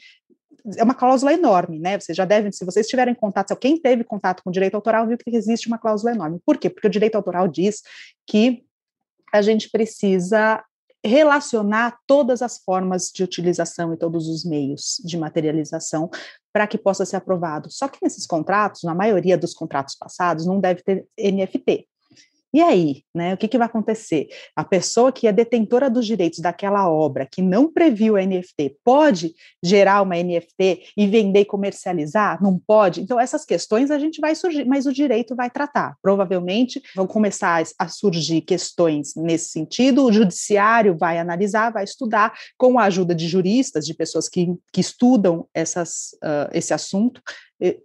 é 0.77 0.83
uma 0.83 0.93
cláusula 0.93 1.33
enorme, 1.33 1.79
né? 1.79 1.99
Vocês 1.99 2.15
já 2.15 2.25
devem, 2.25 2.51
se 2.51 2.65
vocês 2.65 2.87
tiverem 2.87 3.13
contato, 3.15 3.55
quem 3.55 3.77
teve 3.79 4.03
contato 4.03 4.43
com 4.43 4.49
o 4.49 4.53
direito 4.53 4.75
autoral, 4.75 5.07
viu 5.07 5.17
que 5.17 5.29
existe 5.35 5.67
uma 5.67 5.77
cláusula 5.77 6.11
enorme. 6.11 6.39
Por 6.45 6.57
quê? 6.57 6.69
Porque 6.69 6.87
o 6.87 6.91
direito 6.91 7.15
autoral 7.15 7.47
diz 7.47 7.81
que 8.27 8.63
a 9.31 9.41
gente 9.41 9.69
precisa 9.69 10.63
relacionar 11.05 11.97
todas 12.05 12.41
as 12.41 12.57
formas 12.57 13.09
de 13.09 13.23
utilização 13.23 13.93
e 13.93 13.97
todos 13.97 14.27
os 14.27 14.43
meios 14.43 15.01
de 15.03 15.17
materialização 15.17 16.09
para 16.51 16.67
que 16.67 16.77
possa 16.77 17.05
ser 17.05 17.15
aprovado. 17.15 17.71
Só 17.71 17.87
que 17.87 17.99
nesses 18.01 18.25
contratos, 18.25 18.83
na 18.83 18.93
maioria 18.93 19.37
dos 19.37 19.53
contratos 19.53 19.95
passados, 19.95 20.45
não 20.45 20.59
deve 20.59 20.81
ter 20.83 21.05
NFT. 21.17 21.87
E 22.53 22.61
aí, 22.61 23.03
né, 23.13 23.33
o 23.33 23.37
que, 23.37 23.47
que 23.47 23.57
vai 23.57 23.67
acontecer? 23.67 24.27
A 24.55 24.63
pessoa 24.63 25.11
que 25.11 25.27
é 25.27 25.31
detentora 25.31 25.89
dos 25.89 26.05
direitos 26.05 26.39
daquela 26.39 26.89
obra, 26.89 27.27
que 27.29 27.41
não 27.41 27.71
previu 27.71 28.15
a 28.15 28.25
NFT, 28.25 28.77
pode 28.83 29.35
gerar 29.63 30.01
uma 30.01 30.15
NFT 30.15 30.93
e 30.97 31.07
vender 31.07 31.41
e 31.41 31.45
comercializar? 31.45 32.41
Não 32.41 32.57
pode? 32.57 33.01
Então, 33.01 33.19
essas 33.19 33.45
questões 33.45 33.91
a 33.91 33.99
gente 33.99 34.19
vai 34.19 34.33
surgir, 34.33 34.65
mas 34.65 34.87
o 34.87 34.93
direito 34.93 35.35
vai 35.35 35.49
tratar. 35.49 35.95
Provavelmente 36.01 36.81
vão 36.95 37.05
começar 37.05 37.63
a 37.77 37.87
surgir 37.87 38.41
questões 38.41 39.13
nesse 39.15 39.49
sentido, 39.49 40.05
o 40.05 40.11
judiciário 40.11 40.97
vai 40.97 41.19
analisar, 41.19 41.71
vai 41.71 41.83
estudar, 41.83 42.33
com 42.57 42.79
a 42.79 42.85
ajuda 42.85 43.13
de 43.13 43.27
juristas, 43.27 43.85
de 43.85 43.93
pessoas 43.93 44.27
que, 44.27 44.47
que 44.73 44.81
estudam 44.81 45.47
essas, 45.53 46.11
uh, 46.23 46.49
esse 46.51 46.73
assunto, 46.73 47.21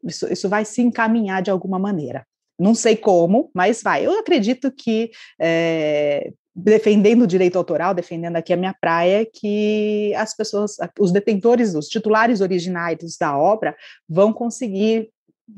isso, 0.05 0.33
isso 0.33 0.49
vai 0.49 0.65
se 0.65 0.81
encaminhar 0.81 1.43
de 1.43 1.51
alguma 1.51 1.79
maneira. 1.79 2.25
Não 2.59 2.75
sei 2.75 2.97
como, 2.97 3.51
mas 3.55 3.83
vai. 3.83 4.07
Eu 4.07 4.19
acredito 4.19 4.71
que 4.71 5.11
é, 5.41 6.31
defendendo 6.55 7.23
o 7.23 7.27
direito 7.27 7.57
autoral, 7.57 7.95
defendendo 7.95 8.37
aqui 8.37 8.53
a 8.53 8.57
minha 8.57 8.75
praia, 8.75 9.27
que 9.27 10.15
as 10.15 10.37
pessoas, 10.37 10.77
os 10.99 11.11
detentores, 11.11 11.75
os 11.75 11.89
titulares 11.89 12.41
originais 12.41 13.17
da 13.19 13.37
obra 13.37 13.77
vão 14.09 14.33
conseguir 14.33 15.11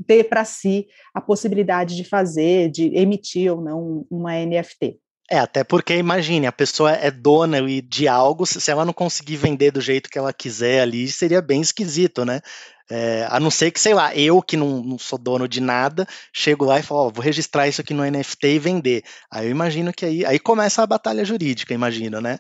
ter 0.06 0.24
para 0.24 0.44
si 0.44 0.86
a 1.14 1.20
possibilidade 1.20 1.94
de 1.94 2.04
fazer, 2.04 2.70
de 2.70 2.86
emitir 2.96 3.52
ou 3.52 3.60
não 3.60 4.06
uma 4.10 4.32
NFT. 4.34 4.98
É, 5.28 5.38
até 5.38 5.64
porque, 5.64 5.96
imagine, 5.96 6.46
a 6.46 6.52
pessoa 6.52 6.92
é 6.92 7.10
dona 7.10 7.58
de 7.82 8.06
algo, 8.06 8.46
se 8.46 8.70
ela 8.70 8.84
não 8.84 8.92
conseguir 8.92 9.36
vender 9.36 9.72
do 9.72 9.80
jeito 9.80 10.08
que 10.08 10.16
ela 10.16 10.32
quiser 10.32 10.80
ali, 10.80 11.08
seria 11.08 11.42
bem 11.42 11.60
esquisito, 11.60 12.24
né? 12.24 12.40
É, 12.90 13.26
a 13.28 13.40
não 13.40 13.50
ser 13.50 13.70
que, 13.70 13.80
sei 13.80 13.94
lá, 13.94 14.14
eu 14.14 14.40
que 14.40 14.56
não, 14.56 14.82
não 14.82 14.98
sou 14.98 15.18
dono 15.18 15.48
de 15.48 15.60
nada, 15.60 16.06
chego 16.32 16.64
lá 16.64 16.78
e 16.78 16.82
falo, 16.82 17.06
ó, 17.06 17.10
vou 17.10 17.22
registrar 17.22 17.66
isso 17.66 17.80
aqui 17.80 17.92
no 17.92 18.04
NFT 18.04 18.46
e 18.46 18.58
vender. 18.58 19.02
Aí 19.30 19.46
eu 19.46 19.50
imagino 19.50 19.92
que 19.92 20.04
aí, 20.04 20.24
aí 20.24 20.38
começa 20.38 20.82
a 20.82 20.86
batalha 20.86 21.24
jurídica, 21.24 21.74
imagino, 21.74 22.20
né? 22.20 22.38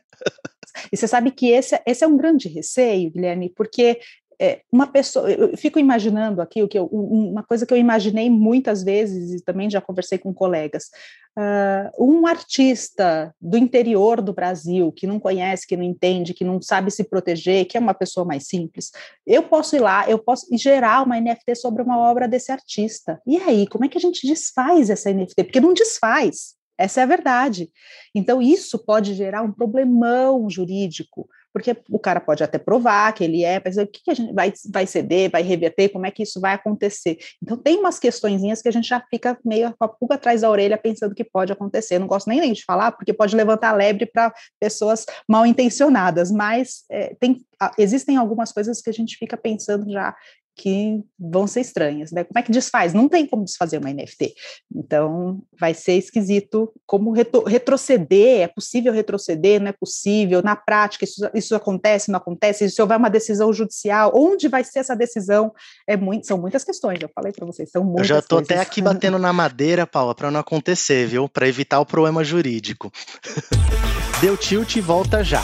E 0.92 0.96
você 0.96 1.08
sabe 1.08 1.30
que 1.30 1.50
esse, 1.50 1.80
esse 1.86 2.04
é 2.04 2.06
um 2.06 2.16
grande 2.16 2.48
receio, 2.48 3.10
Guilherme, 3.10 3.50
porque 3.50 3.98
é, 4.40 4.60
uma 4.70 4.86
pessoa, 4.86 5.30
eu 5.30 5.56
fico 5.56 5.78
imaginando 5.78 6.42
aqui 6.42 6.62
o 6.62 6.68
que 6.68 6.78
eu, 6.78 6.86
uma 6.86 7.42
coisa 7.42 7.64
que 7.64 7.72
eu 7.72 7.78
imaginei 7.78 8.28
muitas 8.28 8.82
vezes 8.82 9.40
e 9.40 9.44
também 9.44 9.70
já 9.70 9.80
conversei 9.80 10.18
com 10.18 10.32
colegas. 10.32 10.90
Uh, 11.38 12.04
um 12.04 12.26
artista 12.26 13.34
do 13.40 13.58
interior 13.58 14.22
do 14.22 14.32
Brasil 14.32 14.90
que 14.92 15.06
não 15.06 15.20
conhece, 15.20 15.66
que 15.66 15.76
não 15.76 15.84
entende, 15.84 16.32
que 16.32 16.44
não 16.44 16.60
sabe 16.62 16.90
se 16.90 17.04
proteger, 17.04 17.66
que 17.66 17.76
é 17.76 17.80
uma 17.80 17.92
pessoa 17.92 18.24
mais 18.24 18.46
simples, 18.46 18.90
eu 19.26 19.42
posso 19.42 19.76
ir 19.76 19.80
lá, 19.80 20.08
eu 20.08 20.18
posso 20.18 20.46
gerar 20.56 21.02
uma 21.02 21.20
NFT 21.20 21.54
sobre 21.56 21.82
uma 21.82 21.98
obra 21.98 22.26
desse 22.26 22.50
artista. 22.50 23.20
E 23.26 23.36
aí, 23.36 23.66
como 23.66 23.84
é 23.84 23.88
que 23.88 23.98
a 23.98 24.00
gente 24.00 24.26
desfaz 24.26 24.88
essa 24.88 25.12
NFT? 25.12 25.44
Porque 25.44 25.60
não 25.60 25.74
desfaz. 25.74 26.56
Essa 26.78 27.00
é 27.00 27.04
a 27.04 27.06
verdade. 27.06 27.70
Então, 28.14 28.42
isso 28.42 28.78
pode 28.78 29.14
gerar 29.14 29.42
um 29.42 29.52
problemão 29.52 30.48
jurídico, 30.50 31.26
porque 31.56 31.74
o 31.88 31.98
cara 31.98 32.20
pode 32.20 32.44
até 32.44 32.58
provar 32.58 33.10
que 33.14 33.24
ele 33.24 33.42
é, 33.42 33.58
mas 33.64 33.78
o 33.78 33.86
que, 33.86 34.04
que 34.04 34.10
a 34.10 34.14
gente 34.14 34.30
vai, 34.34 34.52
vai 34.70 34.86
ceder, 34.86 35.30
vai 35.30 35.40
reverter, 35.40 35.88
como 35.88 36.04
é 36.04 36.10
que 36.10 36.22
isso 36.22 36.38
vai 36.38 36.52
acontecer? 36.52 37.16
Então, 37.42 37.56
tem 37.56 37.78
umas 37.78 37.98
questõezinhas 37.98 38.60
que 38.60 38.68
a 38.68 38.70
gente 38.70 38.86
já 38.86 39.02
fica 39.08 39.38
meio 39.42 39.74
com 39.78 39.86
a 39.86 39.88
pulga 39.88 40.16
atrás 40.16 40.42
da 40.42 40.50
orelha 40.50 40.76
pensando 40.76 41.14
que 41.14 41.24
pode 41.24 41.50
acontecer. 41.50 41.98
Não 41.98 42.06
gosto 42.06 42.28
nem, 42.28 42.40
nem 42.40 42.52
de 42.52 42.62
falar, 42.62 42.92
porque 42.92 43.10
pode 43.10 43.34
levantar 43.34 43.72
lebre 43.72 44.04
para 44.04 44.34
pessoas 44.60 45.06
mal 45.26 45.46
intencionadas, 45.46 46.30
mas 46.30 46.84
é, 46.90 47.16
tem, 47.18 47.42
existem 47.78 48.18
algumas 48.18 48.52
coisas 48.52 48.82
que 48.82 48.90
a 48.90 48.92
gente 48.92 49.16
fica 49.16 49.34
pensando 49.34 49.90
já 49.90 50.14
que 50.56 51.04
vão 51.20 51.46
ser 51.46 51.60
estranhas, 51.60 52.10
né? 52.10 52.24
Como 52.24 52.38
é 52.38 52.42
que 52.42 52.50
desfaz? 52.50 52.94
Não 52.94 53.08
tem 53.08 53.26
como 53.26 53.44
desfazer 53.44 53.76
uma 53.76 53.92
NFT. 53.92 54.34
Então, 54.74 55.42
vai 55.58 55.74
ser 55.74 55.92
esquisito 55.92 56.72
como 56.86 57.12
retro 57.12 57.44
retroceder, 57.44 58.40
é 58.40 58.48
possível 58.48 58.92
retroceder, 58.92 59.60
não 59.60 59.68
é 59.68 59.72
possível, 59.72 60.42
na 60.42 60.56
prática 60.56 61.04
isso, 61.04 61.28
isso 61.34 61.54
acontece, 61.54 62.10
não 62.10 62.16
acontece, 62.16 62.70
se 62.70 62.80
houver 62.80 62.96
uma 62.96 63.10
decisão 63.10 63.52
judicial, 63.52 64.12
onde 64.14 64.48
vai 64.48 64.64
ser 64.64 64.78
essa 64.78 64.96
decisão? 64.96 65.52
É 65.86 65.96
muito, 65.96 66.26
são 66.26 66.38
muitas 66.38 66.64
questões, 66.64 66.98
eu 67.02 67.10
falei 67.14 67.32
para 67.32 67.44
vocês, 67.44 67.70
são 67.70 67.84
muitas 67.84 68.08
Eu 68.08 68.14
já 68.14 68.18
estou 68.20 68.38
até 68.38 68.58
aqui 68.58 68.80
batendo 68.80 69.18
na 69.18 69.32
madeira, 69.32 69.86
Paula, 69.86 70.14
para 70.14 70.30
não 70.30 70.40
acontecer, 70.40 71.06
viu? 71.06 71.28
Para 71.28 71.46
evitar 71.46 71.80
o 71.80 71.86
problema 71.86 72.24
jurídico. 72.24 72.90
Deu 74.22 74.36
tilt 74.36 74.76
e 74.76 74.80
volta 74.80 75.22
já. 75.22 75.42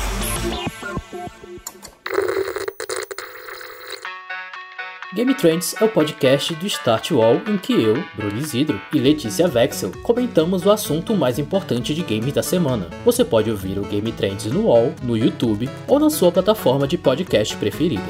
Game 5.14 5.34
Trends 5.34 5.74
é 5.78 5.84
o 5.84 5.90
podcast 5.90 6.54
do 6.54 6.66
Start 6.66 7.10
Wall 7.10 7.34
em 7.46 7.58
que 7.58 7.74
eu, 7.74 8.02
Bruno 8.14 8.38
Isidro 8.38 8.80
e 8.94 8.98
Letícia 8.98 9.46
Vexel 9.46 9.92
comentamos 10.02 10.64
o 10.64 10.70
assunto 10.70 11.14
mais 11.14 11.38
importante 11.38 11.94
de 11.94 12.02
games 12.02 12.32
da 12.32 12.42
semana. 12.42 12.88
Você 13.04 13.22
pode 13.22 13.50
ouvir 13.50 13.78
o 13.78 13.84
Game 13.84 14.10
Trends 14.10 14.46
no 14.46 14.68
Wall, 14.68 14.94
no 15.02 15.14
YouTube 15.14 15.68
ou 15.86 15.98
na 15.98 16.08
sua 16.08 16.32
plataforma 16.32 16.88
de 16.88 16.96
podcast 16.96 17.54
preferida. 17.58 18.02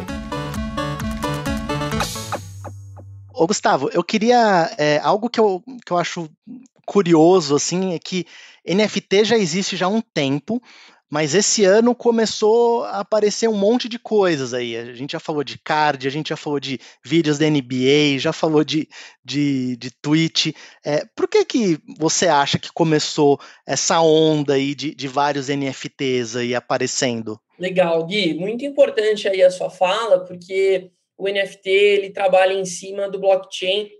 Ô 3.34 3.48
Gustavo, 3.48 3.90
eu 3.92 4.04
queria. 4.04 4.72
É, 4.78 5.00
algo 5.02 5.28
que 5.28 5.40
eu, 5.40 5.60
que 5.84 5.92
eu 5.92 5.98
acho 5.98 6.30
curioso, 6.86 7.56
assim, 7.56 7.94
é 7.94 7.98
que 7.98 8.24
NFT 8.64 9.24
já 9.24 9.36
existe 9.36 9.76
já 9.76 9.86
há 9.86 9.88
um 9.88 10.00
tempo, 10.00 10.62
mas 11.12 11.34
esse 11.34 11.62
ano 11.62 11.94
começou 11.94 12.84
a 12.84 13.00
aparecer 13.00 13.46
um 13.46 13.54
monte 13.54 13.86
de 13.86 13.98
coisas 13.98 14.54
aí. 14.54 14.74
A 14.74 14.94
gente 14.94 15.12
já 15.12 15.20
falou 15.20 15.44
de 15.44 15.58
card, 15.58 16.08
a 16.08 16.10
gente 16.10 16.30
já 16.30 16.38
falou 16.38 16.58
de 16.58 16.80
vídeos 17.04 17.36
da 17.36 17.44
NBA, 17.50 18.18
já 18.18 18.32
falou 18.32 18.64
de, 18.64 18.88
de, 19.22 19.76
de 19.76 19.90
Twitch. 19.90 20.54
É, 20.82 21.04
por 21.14 21.28
que, 21.28 21.44
que 21.44 21.78
você 21.98 22.28
acha 22.28 22.58
que 22.58 22.72
começou 22.72 23.38
essa 23.66 24.00
onda 24.00 24.54
aí 24.54 24.74
de, 24.74 24.94
de 24.94 25.06
vários 25.06 25.48
NFTs 25.50 26.34
aí 26.34 26.54
aparecendo? 26.54 27.38
Legal, 27.58 28.06
Gui. 28.06 28.32
Muito 28.32 28.64
importante 28.64 29.28
aí 29.28 29.42
a 29.42 29.50
sua 29.50 29.68
fala, 29.68 30.24
porque 30.24 30.90
o 31.18 31.28
NFT 31.28 31.68
ele 31.68 32.08
trabalha 32.08 32.54
em 32.54 32.64
cima 32.64 33.06
do 33.06 33.18
blockchain 33.18 33.90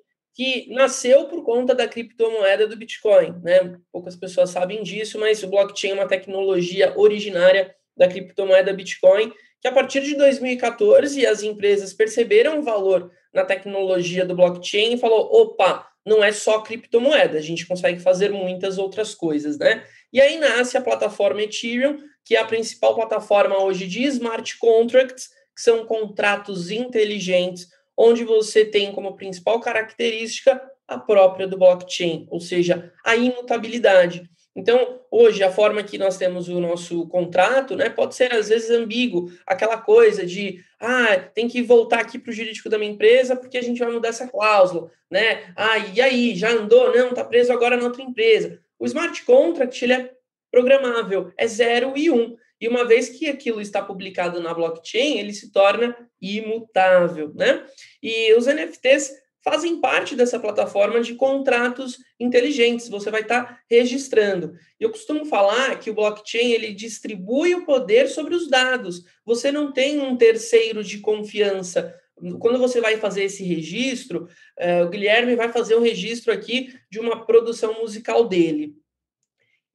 que 0.42 0.66
nasceu 0.70 1.26
por 1.26 1.44
conta 1.44 1.72
da 1.72 1.86
criptomoeda 1.86 2.66
do 2.66 2.76
Bitcoin. 2.76 3.32
Né? 3.44 3.76
Poucas 3.92 4.16
pessoas 4.16 4.50
sabem 4.50 4.82
disso, 4.82 5.16
mas 5.16 5.40
o 5.44 5.46
blockchain 5.46 5.92
é 5.92 5.94
uma 5.94 6.08
tecnologia 6.08 6.92
originária 6.96 7.72
da 7.96 8.08
criptomoeda 8.08 8.72
Bitcoin, 8.72 9.32
que 9.60 9.68
a 9.68 9.72
partir 9.72 10.02
de 10.02 10.16
2014 10.16 11.24
as 11.24 11.44
empresas 11.44 11.92
perceberam 11.92 12.58
o 12.58 12.62
valor 12.62 13.12
na 13.32 13.44
tecnologia 13.44 14.26
do 14.26 14.34
blockchain 14.34 14.94
e 14.94 14.98
falou, 14.98 15.28
opa, 15.32 15.86
não 16.04 16.24
é 16.24 16.32
só 16.32 16.60
criptomoeda, 16.60 17.38
a 17.38 17.42
gente 17.42 17.64
consegue 17.64 18.00
fazer 18.00 18.30
muitas 18.30 18.78
outras 18.78 19.14
coisas, 19.14 19.56
né? 19.56 19.84
E 20.12 20.20
aí 20.20 20.38
nasce 20.38 20.76
a 20.76 20.80
plataforma 20.80 21.42
Ethereum, 21.42 21.98
que 22.24 22.34
é 22.34 22.40
a 22.40 22.44
principal 22.44 22.96
plataforma 22.96 23.62
hoje 23.62 23.86
de 23.86 24.02
smart 24.06 24.58
contracts, 24.58 25.28
que 25.54 25.62
são 25.62 25.86
contratos 25.86 26.72
inteligentes 26.72 27.68
onde 27.96 28.24
você 28.24 28.64
tem 28.64 28.92
como 28.92 29.16
principal 29.16 29.60
característica 29.60 30.60
a 30.86 30.98
própria 30.98 31.46
do 31.46 31.58
blockchain, 31.58 32.26
ou 32.30 32.40
seja, 32.40 32.92
a 33.04 33.16
imutabilidade. 33.16 34.28
Então, 34.54 35.00
hoje, 35.10 35.42
a 35.42 35.50
forma 35.50 35.82
que 35.82 35.96
nós 35.96 36.18
temos 36.18 36.46
o 36.48 36.60
nosso 36.60 37.06
contrato, 37.08 37.74
né, 37.74 37.88
pode 37.88 38.14
ser 38.14 38.34
às 38.34 38.50
vezes 38.50 38.70
ambíguo, 38.70 39.32
aquela 39.46 39.78
coisa 39.78 40.26
de, 40.26 40.62
ah, 40.78 41.16
tem 41.16 41.48
que 41.48 41.62
voltar 41.62 42.00
aqui 42.00 42.18
para 42.18 42.30
o 42.30 42.34
jurídico 42.34 42.68
da 42.68 42.78
minha 42.78 42.90
empresa 42.90 43.34
porque 43.34 43.56
a 43.56 43.62
gente 43.62 43.78
vai 43.78 43.90
mudar 43.90 44.08
essa 44.08 44.28
cláusula, 44.28 44.90
né? 45.10 45.52
Ah, 45.56 45.78
e 45.78 46.00
aí, 46.02 46.34
já 46.36 46.50
andou? 46.50 46.94
Não, 46.94 47.10
está 47.10 47.24
preso 47.24 47.50
agora 47.50 47.78
na 47.78 47.84
outra 47.84 48.02
empresa. 48.02 48.60
O 48.78 48.84
smart 48.84 49.24
contract, 49.24 49.82
ele 49.82 49.94
é 49.94 50.10
programável, 50.50 51.32
é 51.38 51.46
zero 51.46 51.94
e 51.96 52.10
um. 52.10 52.36
E 52.62 52.68
uma 52.68 52.84
vez 52.84 53.08
que 53.08 53.28
aquilo 53.28 53.60
está 53.60 53.82
publicado 53.82 54.40
na 54.40 54.54
blockchain, 54.54 55.18
ele 55.18 55.34
se 55.34 55.50
torna 55.50 55.96
imutável, 56.20 57.34
né? 57.34 57.66
E 58.00 58.32
os 58.34 58.46
NFTs 58.46 59.10
fazem 59.42 59.80
parte 59.80 60.14
dessa 60.14 60.38
plataforma 60.38 61.00
de 61.00 61.16
contratos 61.16 61.98
inteligentes. 62.20 62.88
Você 62.88 63.10
vai 63.10 63.22
estar 63.22 63.60
registrando. 63.68 64.54
Eu 64.78 64.90
costumo 64.90 65.24
falar 65.24 65.80
que 65.80 65.90
o 65.90 65.94
blockchain 65.94 66.52
ele 66.52 66.72
distribui 66.72 67.52
o 67.52 67.66
poder 67.66 68.08
sobre 68.08 68.36
os 68.36 68.48
dados. 68.48 69.02
Você 69.26 69.50
não 69.50 69.72
tem 69.72 70.00
um 70.00 70.16
terceiro 70.16 70.84
de 70.84 71.00
confiança. 71.00 71.92
Quando 72.38 72.60
você 72.60 72.80
vai 72.80 72.96
fazer 72.96 73.24
esse 73.24 73.42
registro, 73.42 74.28
uh, 74.60 74.86
o 74.86 74.88
Guilherme 74.88 75.34
vai 75.34 75.48
fazer 75.48 75.74
um 75.74 75.82
registro 75.82 76.32
aqui 76.32 76.72
de 76.88 77.00
uma 77.00 77.26
produção 77.26 77.80
musical 77.80 78.28
dele. 78.28 78.76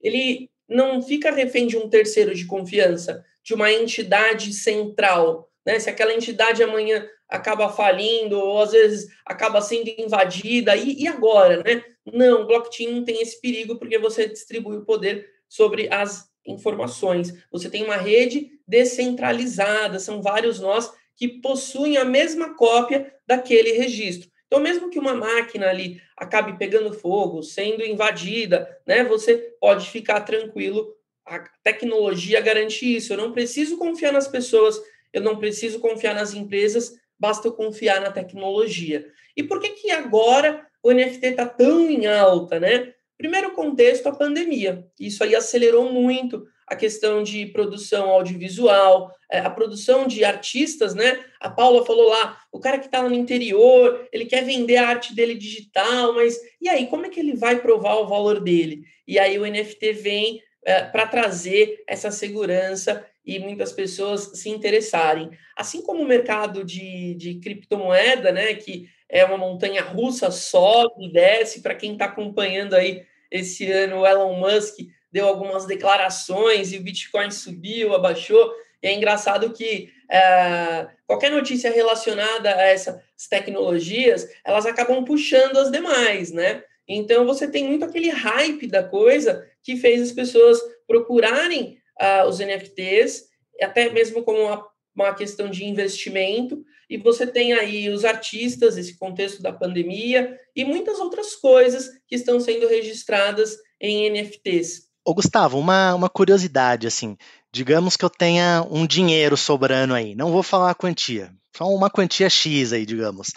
Ele 0.00 0.48
não 0.68 1.02
fica 1.02 1.30
refém 1.30 1.66
de 1.66 1.76
um 1.76 1.88
terceiro 1.88 2.34
de 2.34 2.46
confiança, 2.46 3.24
de 3.42 3.54
uma 3.54 3.72
entidade 3.72 4.52
central. 4.52 5.50
Né? 5.64 5.78
Se 5.80 5.88
aquela 5.88 6.12
entidade 6.12 6.62
amanhã 6.62 7.08
acaba 7.28 7.68
falindo, 7.68 8.38
ou 8.38 8.60
às 8.60 8.72
vezes 8.72 9.08
acaba 9.24 9.60
sendo 9.60 9.88
invadida, 9.98 10.76
e, 10.76 11.02
e 11.02 11.08
agora? 11.08 11.62
Né? 11.62 11.82
Não, 12.12 12.46
blockchain 12.46 12.92
não 12.92 13.04
tem 13.04 13.22
esse 13.22 13.40
perigo, 13.40 13.78
porque 13.78 13.98
você 13.98 14.28
distribui 14.28 14.76
o 14.76 14.84
poder 14.84 15.28
sobre 15.48 15.88
as 15.92 16.28
informações. 16.46 17.34
Você 17.50 17.70
tem 17.70 17.84
uma 17.84 17.96
rede 17.96 18.50
descentralizada, 18.66 19.98
são 19.98 20.22
vários 20.22 20.60
nós 20.60 20.90
que 21.16 21.28
possuem 21.40 21.96
a 21.96 22.04
mesma 22.04 22.54
cópia 22.54 23.12
daquele 23.26 23.72
registro. 23.72 24.30
Então, 24.48 24.60
mesmo 24.60 24.88
que 24.88 24.98
uma 24.98 25.14
máquina 25.14 25.68
ali 25.68 26.00
acabe 26.16 26.58
pegando 26.58 26.92
fogo, 26.92 27.42
sendo 27.42 27.84
invadida, 27.84 28.76
né, 28.86 29.04
você 29.04 29.36
pode 29.60 29.88
ficar 29.90 30.22
tranquilo. 30.22 30.96
A 31.24 31.38
tecnologia 31.62 32.40
garante 32.40 32.96
isso. 32.96 33.12
Eu 33.12 33.18
não 33.18 33.32
preciso 33.32 33.76
confiar 33.76 34.10
nas 34.10 34.26
pessoas, 34.26 34.80
eu 35.12 35.20
não 35.20 35.36
preciso 35.36 35.78
confiar 35.78 36.14
nas 36.14 36.32
empresas, 36.32 36.98
basta 37.18 37.46
eu 37.46 37.52
confiar 37.52 38.00
na 38.00 38.10
tecnologia. 38.10 39.06
E 39.36 39.42
por 39.42 39.60
que 39.60 39.68
que 39.70 39.90
agora 39.90 40.66
o 40.82 40.90
NFT 40.92 41.26
está 41.26 41.46
tão 41.46 41.90
em 41.90 42.06
alta, 42.06 42.58
né? 42.58 42.94
Primeiro 43.18 43.52
contexto, 43.52 44.08
a 44.08 44.14
pandemia. 44.14 44.86
Isso 44.98 45.22
aí 45.22 45.34
acelerou 45.34 45.92
muito 45.92 46.46
a 46.70 46.76
questão 46.76 47.22
de 47.22 47.46
produção 47.46 48.10
audiovisual, 48.10 49.12
é, 49.30 49.38
a 49.38 49.50
produção 49.50 50.06
de 50.06 50.24
artistas, 50.24 50.94
né? 50.94 51.24
A 51.40 51.50
Paula 51.50 51.84
falou 51.84 52.08
lá, 52.08 52.38
o 52.52 52.60
cara 52.60 52.78
que 52.78 52.86
está 52.86 53.02
no 53.02 53.14
interior, 53.14 54.06
ele 54.12 54.26
quer 54.26 54.44
vender 54.44 54.76
a 54.76 54.88
arte 54.88 55.14
dele 55.14 55.34
digital, 55.34 56.14
mas 56.14 56.38
e 56.60 56.68
aí, 56.68 56.86
como 56.86 57.06
é 57.06 57.08
que 57.08 57.20
ele 57.20 57.36
vai 57.36 57.60
provar 57.60 57.96
o 57.96 58.06
valor 58.06 58.40
dele? 58.40 58.82
E 59.06 59.18
aí 59.18 59.38
o 59.38 59.46
NFT 59.46 59.92
vem 59.92 60.42
é, 60.64 60.82
para 60.82 61.06
trazer 61.06 61.82
essa 61.86 62.10
segurança 62.10 63.06
e 63.24 63.38
muitas 63.38 63.72
pessoas 63.72 64.32
se 64.34 64.48
interessarem. 64.48 65.30
Assim 65.56 65.82
como 65.82 66.02
o 66.02 66.06
mercado 66.06 66.64
de, 66.64 67.14
de 67.14 67.34
criptomoeda, 67.36 68.32
né? 68.32 68.54
Que 68.54 68.88
é 69.08 69.24
uma 69.24 69.38
montanha 69.38 69.82
russa, 69.82 70.30
sobe 70.30 71.06
e 71.06 71.12
desce, 71.12 71.62
para 71.62 71.74
quem 71.74 71.92
está 71.92 72.06
acompanhando 72.06 72.74
aí 72.74 73.04
esse 73.30 73.70
ano, 73.70 74.00
o 74.00 74.06
Elon 74.06 74.34
Musk 74.34 74.78
deu 75.10 75.26
algumas 75.26 75.66
declarações 75.66 76.72
e 76.72 76.78
o 76.78 76.82
Bitcoin 76.82 77.30
subiu, 77.30 77.94
abaixou. 77.94 78.52
E 78.82 78.88
é 78.88 78.94
engraçado 78.94 79.52
que 79.52 79.90
é, 80.10 80.88
qualquer 81.06 81.30
notícia 81.30 81.70
relacionada 81.70 82.54
a 82.54 82.62
essas 82.62 83.00
tecnologias, 83.28 84.28
elas 84.44 84.66
acabam 84.66 85.04
puxando 85.04 85.56
as 85.58 85.70
demais, 85.70 86.30
né? 86.30 86.62
Então 86.86 87.26
você 87.26 87.46
tem 87.46 87.64
muito 87.64 87.84
aquele 87.84 88.08
hype 88.08 88.66
da 88.66 88.82
coisa 88.82 89.46
que 89.62 89.76
fez 89.76 90.00
as 90.00 90.12
pessoas 90.12 90.58
procurarem 90.86 91.78
uh, 92.00 92.26
os 92.26 92.38
NFTs, 92.38 93.28
até 93.60 93.90
mesmo 93.90 94.22
como 94.22 94.38
uma, 94.38 94.66
uma 94.94 95.14
questão 95.14 95.50
de 95.50 95.64
investimento, 95.64 96.64
e 96.88 96.96
você 96.96 97.26
tem 97.26 97.52
aí 97.52 97.90
os 97.90 98.04
artistas, 98.04 98.78
esse 98.78 98.98
contexto 98.98 99.42
da 99.42 99.52
pandemia, 99.52 100.40
e 100.56 100.64
muitas 100.64 100.98
outras 100.98 101.34
coisas 101.34 101.90
que 102.06 102.14
estão 102.14 102.40
sendo 102.40 102.66
registradas 102.66 103.58
em 103.78 104.08
NFTs. 104.10 104.87
Ô 105.08 105.14
Gustavo, 105.14 105.58
uma, 105.58 105.94
uma 105.94 106.10
curiosidade, 106.10 106.86
assim, 106.86 107.16
digamos 107.50 107.96
que 107.96 108.04
eu 108.04 108.10
tenha 108.10 108.62
um 108.70 108.86
dinheiro 108.86 109.38
sobrando 109.38 109.94
aí, 109.94 110.14
não 110.14 110.30
vou 110.30 110.42
falar 110.42 110.70
a 110.70 110.74
quantia, 110.74 111.32
só 111.56 111.64
uma 111.64 111.88
quantia 111.88 112.28
X 112.28 112.74
aí, 112.74 112.84
digamos, 112.84 113.28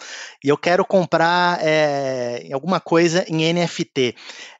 e 0.44 0.50
eu 0.50 0.58
quero 0.58 0.84
comprar 0.84 1.58
é, 1.62 2.46
alguma 2.52 2.78
coisa 2.78 3.24
em 3.26 3.50
NFT. 3.50 4.14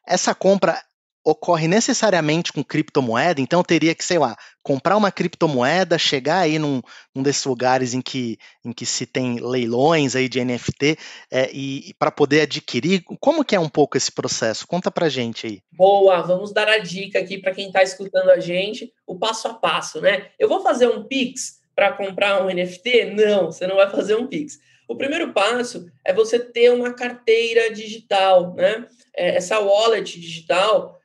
Essa 0.08 0.34
compra 0.34 0.82
ocorre 1.24 1.68
necessariamente 1.68 2.52
com 2.52 2.64
criptomoeda, 2.64 3.40
então 3.40 3.60
eu 3.60 3.64
teria 3.64 3.94
que, 3.94 4.04
sei 4.04 4.18
lá, 4.18 4.36
comprar 4.62 4.96
uma 4.96 5.12
criptomoeda, 5.12 5.98
chegar 5.98 6.40
aí 6.40 6.58
num, 6.58 6.82
num 7.14 7.22
desses 7.22 7.44
lugares 7.44 7.94
em 7.94 8.00
que, 8.00 8.38
em 8.64 8.72
que 8.72 8.84
se 8.84 9.06
tem 9.06 9.38
leilões 9.40 10.16
aí 10.16 10.28
de 10.28 10.44
NFT 10.44 10.98
é, 11.30 11.50
e, 11.52 11.90
e 11.90 11.94
para 11.94 12.10
poder 12.10 12.42
adquirir. 12.42 13.02
Como 13.20 13.44
que 13.44 13.54
é 13.54 13.60
um 13.60 13.68
pouco 13.68 13.96
esse 13.96 14.10
processo? 14.10 14.66
Conta 14.66 14.90
pra 14.90 15.08
gente 15.08 15.46
aí. 15.46 15.60
Boa, 15.72 16.22
vamos 16.22 16.52
dar 16.52 16.68
a 16.68 16.78
dica 16.78 17.18
aqui 17.18 17.38
para 17.38 17.54
quem 17.54 17.68
está 17.68 17.82
escutando 17.82 18.30
a 18.30 18.40
gente, 18.40 18.92
o 19.06 19.18
passo 19.18 19.48
a 19.48 19.54
passo, 19.54 20.00
né? 20.00 20.28
Eu 20.38 20.48
vou 20.48 20.62
fazer 20.62 20.88
um 20.88 21.04
Pix 21.04 21.60
para 21.74 21.92
comprar 21.92 22.44
um 22.44 22.52
NFT? 22.52 23.12
Não, 23.14 23.46
você 23.46 23.66
não 23.66 23.76
vai 23.76 23.90
fazer 23.90 24.16
um 24.16 24.26
Pix. 24.26 24.58
O 24.88 24.96
primeiro 24.96 25.32
passo 25.32 25.86
é 26.04 26.12
você 26.12 26.38
ter 26.38 26.70
uma 26.70 26.92
carteira 26.92 27.72
digital, 27.72 28.54
né? 28.54 28.86
É, 29.16 29.36
essa 29.36 29.58
wallet 29.58 30.20
digital, 30.20 30.98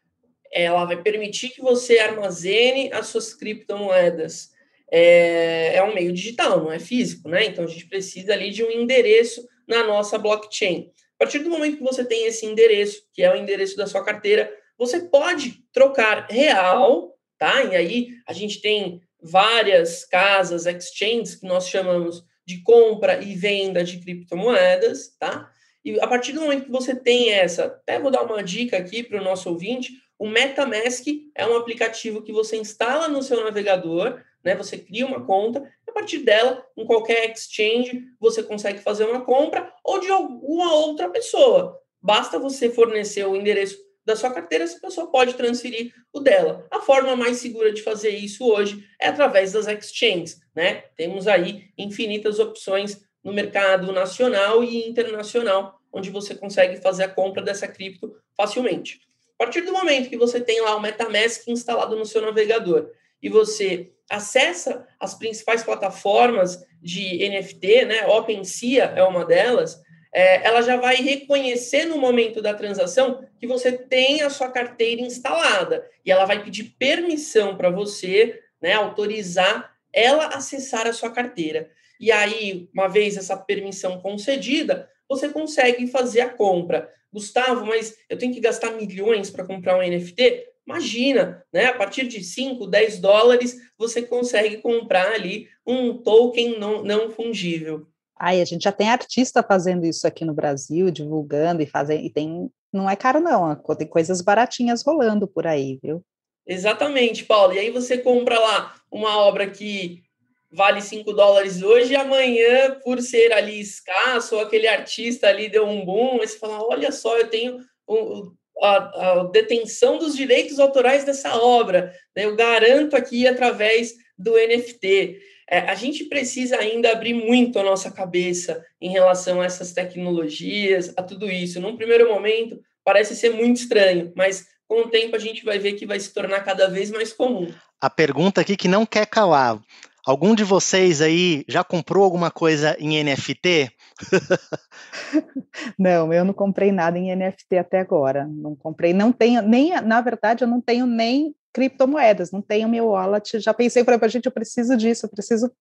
ela 0.52 0.86
vai 0.86 1.02
permitir 1.02 1.50
que 1.50 1.62
você 1.62 2.00
armazene 2.00 2.92
as 2.94 3.08
suas 3.08 3.34
criptomoedas. 3.34 4.50
É, 4.92 5.76
é 5.76 5.84
um 5.84 5.94
meio 5.94 6.14
digital, 6.14 6.64
não 6.64 6.72
é 6.72 6.80
físico, 6.80 7.28
né? 7.28 7.46
Então 7.46 7.66
a 7.66 7.68
gente 7.68 7.88
precisa 7.88 8.34
ali 8.34 8.52
de 8.52 8.64
um 8.64 8.72
endereço 8.72 9.46
na 9.68 9.84
nossa 9.84 10.18
blockchain. 10.18 10.90
A 11.16 11.24
partir 11.24 11.40
do 11.40 11.50
momento 11.50 11.78
que 11.78 11.84
você 11.84 12.06
tem 12.06 12.26
esse 12.26 12.46
endereço, 12.46 13.02
que 13.14 13.24
é 13.24 13.34
o 13.34 13.36
endereço 13.36 13.76
da 13.76 13.88
sua 13.88 14.04
carteira, 14.04 14.54
você 14.78 15.02
pode 15.02 15.64
trocar 15.74 16.28
real, 16.30 17.18
tá? 17.38 17.64
E 17.64 17.76
aí 17.76 18.10
a 18.26 18.34
gente 18.34 18.62
tem 18.62 19.02
várias 19.20 20.06
casas, 20.06 20.66
exchanges, 20.66 21.36
que 21.36 21.48
nós 21.48 21.68
chamamos 21.68 22.24
de 22.46 22.62
compra 22.62 23.22
e 23.22 23.36
venda 23.36 23.84
de 23.84 24.00
criptomoedas, 24.00 25.16
tá? 25.20 25.52
E 25.84 26.00
a 26.00 26.08
partir 26.08 26.34
do 26.34 26.42
momento 26.42 26.66
que 26.66 26.72
você 26.72 26.96
tem 26.96 27.32
essa, 27.32 27.66
até 27.66 28.00
vou 28.00 28.12
dar 28.12 28.24
uma 28.24 28.44
dica 28.44 28.78
aqui 28.78 29.04
para 29.04 29.20
o 29.20 29.24
nosso 29.24 29.50
ouvinte, 29.50 29.92
o 30.20 30.28
MetaMask 30.28 31.06
é 31.36 31.46
um 31.46 31.56
aplicativo 31.56 32.22
que 32.22 32.32
você 32.32 32.58
instala 32.58 33.08
no 33.08 33.22
seu 33.22 33.44
navegador, 33.44 34.22
né? 34.44 34.56
Você 34.56 34.78
cria 34.78 35.06
uma 35.06 35.26
conta, 35.26 35.68
a 35.88 35.92
partir 35.92 36.20
dela, 36.20 36.66
em 36.76 36.86
qualquer 36.86 37.32
exchange, 37.32 38.04
você 38.20 38.42
consegue 38.42 38.80
fazer 38.80 39.06
uma 39.06 39.24
compra 39.24 39.72
ou 39.84 40.00
de 40.00 40.10
alguma 40.10 40.74
outra 40.74 41.10
pessoa. 41.10 41.80
Basta 42.02 42.40
você 42.40 42.70
fornecer 42.70 43.26
o 43.26 43.36
endereço 43.36 43.78
da 44.06 44.16
sua 44.16 44.32
carteira, 44.32 44.64
essa 44.64 44.80
pessoa 44.80 45.12
pode 45.12 45.34
transferir 45.34 45.94
o 46.14 46.22
dela. 46.22 46.66
A 46.72 46.80
forma 46.80 47.14
mais 47.14 47.38
segura 47.38 47.74
de 47.74 47.84
fazer 47.84 48.12
isso 48.12 48.48
hoje 48.48 48.88
é 49.02 49.10
através 49.10 49.52
das 49.52 49.68
exchanges, 49.68 50.40
né? 50.56 50.84
Temos 50.96 51.28
aí 51.28 51.66
infinitas 51.78 52.40
opções 52.40 53.02
no 53.22 53.34
mercado 53.34 53.92
nacional 53.92 54.64
e 54.64 54.88
internacional, 54.88 55.82
onde 55.92 56.10
você 56.10 56.34
consegue 56.34 56.78
fazer 56.78 57.04
a 57.04 57.10
compra 57.10 57.44
dessa 57.44 57.68
cripto 57.68 58.16
facilmente. 58.38 59.02
A 59.40 59.44
partir 59.44 59.62
do 59.62 59.72
momento 59.72 60.10
que 60.10 60.18
você 60.18 60.42
tem 60.42 60.62
lá 60.62 60.76
o 60.76 60.82
MetaMask 60.82 61.48
instalado 61.48 61.96
no 61.96 62.06
seu 62.06 62.22
navegador 62.22 62.90
e 63.22 63.30
você 63.30 63.92
acessa 64.10 64.88
as 65.00 65.14
principais 65.14 65.64
plataformas 65.64 66.66
de 66.82 67.18
NFT, 67.30 67.86
né? 67.86 68.08
OpenSea 68.08 68.94
é 68.96 69.04
uma 69.04 69.26
delas. 69.26 69.80
É, 70.14 70.48
ela 70.48 70.62
já 70.62 70.78
vai 70.78 70.96
reconhecer 70.96 71.86
no 71.86 71.98
momento 71.98 72.42
da 72.42 72.54
transação 72.54 73.24
que 73.40 73.46
você 73.46 73.72
tem 73.72 74.22
a 74.22 74.30
sua 74.30 74.50
carteira 74.50 75.02
instalada 75.02 75.88
e 76.04 76.12
ela 76.12 76.26
vai 76.26 76.44
pedir 76.44 76.76
permissão 76.80 77.56
para 77.56 77.70
você, 77.70 78.42
né, 78.62 78.74
autorizar 78.74 79.78
ela 79.94 80.28
acessar 80.28 80.88
a 80.88 80.94
sua 80.94 81.12
carteira. 81.12 81.70
E 82.00 82.12
aí, 82.12 82.70
uma 82.74 82.88
vez 82.88 83.18
essa 83.18 83.36
permissão 83.36 84.00
concedida, 84.00 84.90
você 85.10 85.30
consegue 85.30 85.88
fazer 85.88 86.22
a 86.22 86.30
compra. 86.30 86.92
Gustavo, 87.12 87.66
mas 87.66 87.96
eu 88.10 88.18
tenho 88.18 88.34
que 88.34 88.40
gastar 88.40 88.72
milhões 88.72 89.30
para 89.30 89.46
comprar 89.46 89.78
um 89.78 89.82
NFT? 89.82 90.46
Imagina, 90.68 91.44
né? 91.52 91.68
A 91.68 91.74
partir 91.74 92.08
de 92.08 92.22
5, 92.22 92.68
10 92.68 93.00
dólares, 93.00 93.56
você 93.78 94.02
consegue 94.02 94.58
comprar 94.58 95.14
ali 95.14 95.48
um 95.66 95.98
token 95.98 96.60
não, 96.60 96.84
não 96.84 97.10
fungível. 97.10 97.88
Ai, 98.20 98.42
a 98.42 98.46
gente 98.46 98.64
já 98.64 98.72
tem 98.72 98.90
artista 98.90 99.42
fazendo 99.42 99.86
isso 99.86 100.06
aqui 100.06 100.26
no 100.26 100.34
Brasil, 100.34 100.92
divulgando 100.92 101.62
e 101.62 101.68
fazendo, 101.68 102.04
e 102.04 102.10
tem, 102.10 102.50
não 102.74 102.90
é 102.90 102.96
caro 102.96 103.20
não, 103.20 103.56
tem 103.78 103.88
coisas 103.88 104.22
baratinhas 104.22 104.84
rolando 104.84 105.28
por 105.28 105.46
aí, 105.46 105.80
viu? 105.82 106.04
Exatamente, 106.46 107.26
Paulo. 107.26 107.54
E 107.54 107.60
aí 107.60 107.70
você 107.70 107.98
compra 107.98 108.40
lá 108.40 108.76
uma 108.92 109.18
obra 109.20 109.50
que 109.50 110.04
vale 110.52 110.82
5 110.82 111.12
dólares 111.14 111.62
hoje 111.62 111.94
e 111.94 111.96
amanhã, 111.96 112.78
por 112.84 113.02
ser 113.02 113.34
ali 113.34 113.60
escasso, 113.60 114.36
ou 114.36 114.42
aquele 114.42 114.68
artista 114.68 115.28
ali 115.28 115.50
deu 115.50 115.66
um 115.66 115.86
boom, 115.86 116.22
aí 116.22 116.28
você 116.28 116.38
fala, 116.38 116.66
olha 116.66 116.92
só, 116.92 117.18
eu 117.18 117.28
tenho 117.28 117.60
um, 117.88 118.32
a, 118.62 118.76
a, 118.76 119.24
detenção 119.26 119.98
dos 119.98 120.16
direitos 120.16 120.60
autorais 120.60 121.04
dessa 121.04 121.36
obra, 121.38 121.94
né? 122.16 122.26
eu 122.26 122.36
garanto 122.36 122.96
aqui 122.96 123.28
através 123.28 123.94
do 124.18 124.34
NFT. 124.34 125.20
É, 125.50 125.60
a 125.60 125.76
gente 125.76 126.06
precisa 126.06 126.58
ainda 126.58 126.92
abrir 126.92 127.14
muito 127.14 127.58
a 127.58 127.64
nossa 127.64 127.90
cabeça 127.90 128.66
em 128.82 128.90
relação 128.90 129.42
a 129.42 129.46
essas 129.46 129.72
tecnologias, 129.72 130.94
a 130.98 131.04
tudo 131.04 131.30
isso. 131.30 131.62
Num 131.62 131.78
primeiro 131.78 132.10
momento, 132.10 132.60
parece 132.84 133.16
ser 133.16 133.30
muito 133.30 133.62
estranho, 133.62 134.12
mas 134.16 134.46
com 134.68 134.82
o 134.82 134.90
tempo 134.90 135.16
a 135.16 135.20
gente 135.20 135.46
vai 135.46 135.58
ver 135.58 135.74
que 135.74 135.86
vai 135.86 136.00
se 136.00 136.14
tornar 136.14 136.42
cada 136.42 136.68
vez 136.68 136.92
mais 136.92 137.14
comum. 137.14 137.50
A 137.80 137.90
pergunta 137.90 138.42
aqui 138.42 138.58
que 138.58 138.68
não 138.68 138.86
quer 138.86 139.06
calar. 139.06 139.62
Algum 140.08 140.34
de 140.34 140.46
vocês 140.46 141.02
aí 141.02 141.44
já 141.50 141.66
comprou 141.66 142.02
alguma 142.02 142.32
coisa 142.32 142.78
em 142.80 143.04
NFT? 143.04 143.70
não, 145.78 146.14
eu 146.14 146.24
não 146.24 146.34
comprei 146.34 146.72
nada 146.72 146.98
em 146.98 147.14
NFT 147.14 147.58
até 147.58 147.82
agora. 147.82 148.26
Não 148.26 148.56
comprei, 148.56 148.94
não 148.94 149.12
tenho 149.12 149.42
nem, 149.42 149.72
na 149.82 150.00
verdade, 150.00 150.46
eu 150.46 150.48
não 150.48 150.62
tenho 150.62 150.86
nem 150.86 151.36
criptomoedas, 151.52 152.32
não 152.32 152.42
tenho 152.42 152.70
meu 152.70 152.88
wallet. 152.88 153.38
Já 153.42 153.54
pensei, 153.54 153.84
para 153.84 154.08
gente, 154.08 154.28
eu 154.28 154.32
preciso 154.32 154.78
disso, 154.78 155.06
eu 155.06 155.10
preciso 155.10 155.52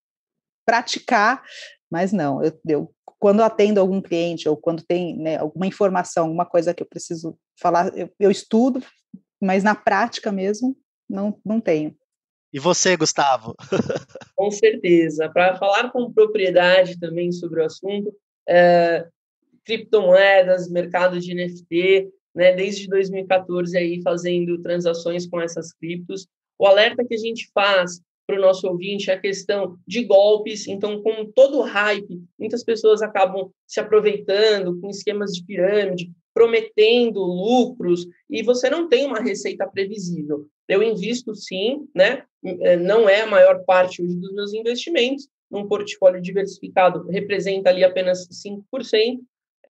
praticar, 0.65 1.43
mas 1.91 2.13
não, 2.13 2.41
eu, 2.41 2.57
eu 2.69 2.95
quando 3.19 3.43
atendo 3.43 3.81
algum 3.81 4.01
cliente 4.01 4.49
ou 4.49 4.57
quando 4.57 4.85
tem 4.85 5.19
né, 5.19 5.39
alguma 5.39 5.67
informação, 5.67 6.27
alguma 6.27 6.47
coisa 6.47 6.73
que 6.73 6.85
eu 6.85 6.89
preciso 6.89 7.37
falar, 7.61 7.93
eu, 7.99 8.09
eu 8.21 8.31
estudo, 8.31 8.81
mas 9.43 9.65
na 9.65 9.75
prática 9.75 10.31
mesmo, 10.31 10.77
não, 11.11 11.37
não 11.45 11.61
tenho. 11.61 11.97
E 12.57 12.59
você, 12.59 12.97
Gustavo? 12.97 13.55
com 14.35 14.51
certeza. 14.51 15.29
Para 15.29 15.59
falar 15.59 15.91
com 15.91 16.11
propriedade 16.11 16.99
também 16.99 17.31
sobre 17.31 17.61
o 17.61 17.67
assunto, 17.67 18.11
é, 18.49 19.07
criptomoedas, 19.63 20.67
mercado 20.71 21.21
de 21.21 21.35
NFT, 21.35 22.09
né, 22.35 22.55
desde 22.55 22.89
2014 22.89 23.77
aí 23.77 24.01
fazendo 24.01 24.63
transações 24.63 25.27
com 25.27 25.39
essas 25.39 25.71
criptos. 25.75 26.27
O 26.59 26.67
alerta 26.67 27.05
que 27.05 27.13
a 27.13 27.19
gente 27.19 27.51
faz 27.53 28.01
para 28.27 28.39
o 28.39 28.41
nosso 28.41 28.67
ouvinte 28.67 29.11
é 29.11 29.15
a 29.15 29.21
questão 29.21 29.79
de 29.87 30.05
golpes. 30.05 30.67
Então, 30.67 31.03
com 31.03 31.31
todo 31.31 31.59
o 31.59 31.63
hype, 31.63 32.23
muitas 32.39 32.65
pessoas 32.65 33.03
acabam 33.03 33.51
se 33.67 33.81
aproveitando 33.81 34.81
com 34.81 34.89
esquemas 34.89 35.33
de 35.33 35.45
pirâmide, 35.45 36.11
prometendo 36.33 37.21
lucros, 37.21 38.07
e 38.31 38.43
você 38.43 38.71
não 38.71 38.89
tem 38.89 39.05
uma 39.05 39.21
receita 39.21 39.67
previsível. 39.67 40.49
Eu 40.69 40.83
invisto 40.83 41.35
sim, 41.35 41.89
né? 41.95 42.25
É, 42.45 42.77
não 42.77 43.09
é 43.09 43.23
a 43.23 43.27
maior 43.27 43.65
parte 43.65 44.03
hoje 44.03 44.17
dos 44.17 44.33
meus 44.33 44.53
investimentos, 44.53 45.29
num 45.51 45.69
portfólio 45.69 46.21
diversificado 46.21 47.09
representa 47.09 47.71
ali 47.71 47.85
apenas 47.85 48.29
5%. 48.29 49.21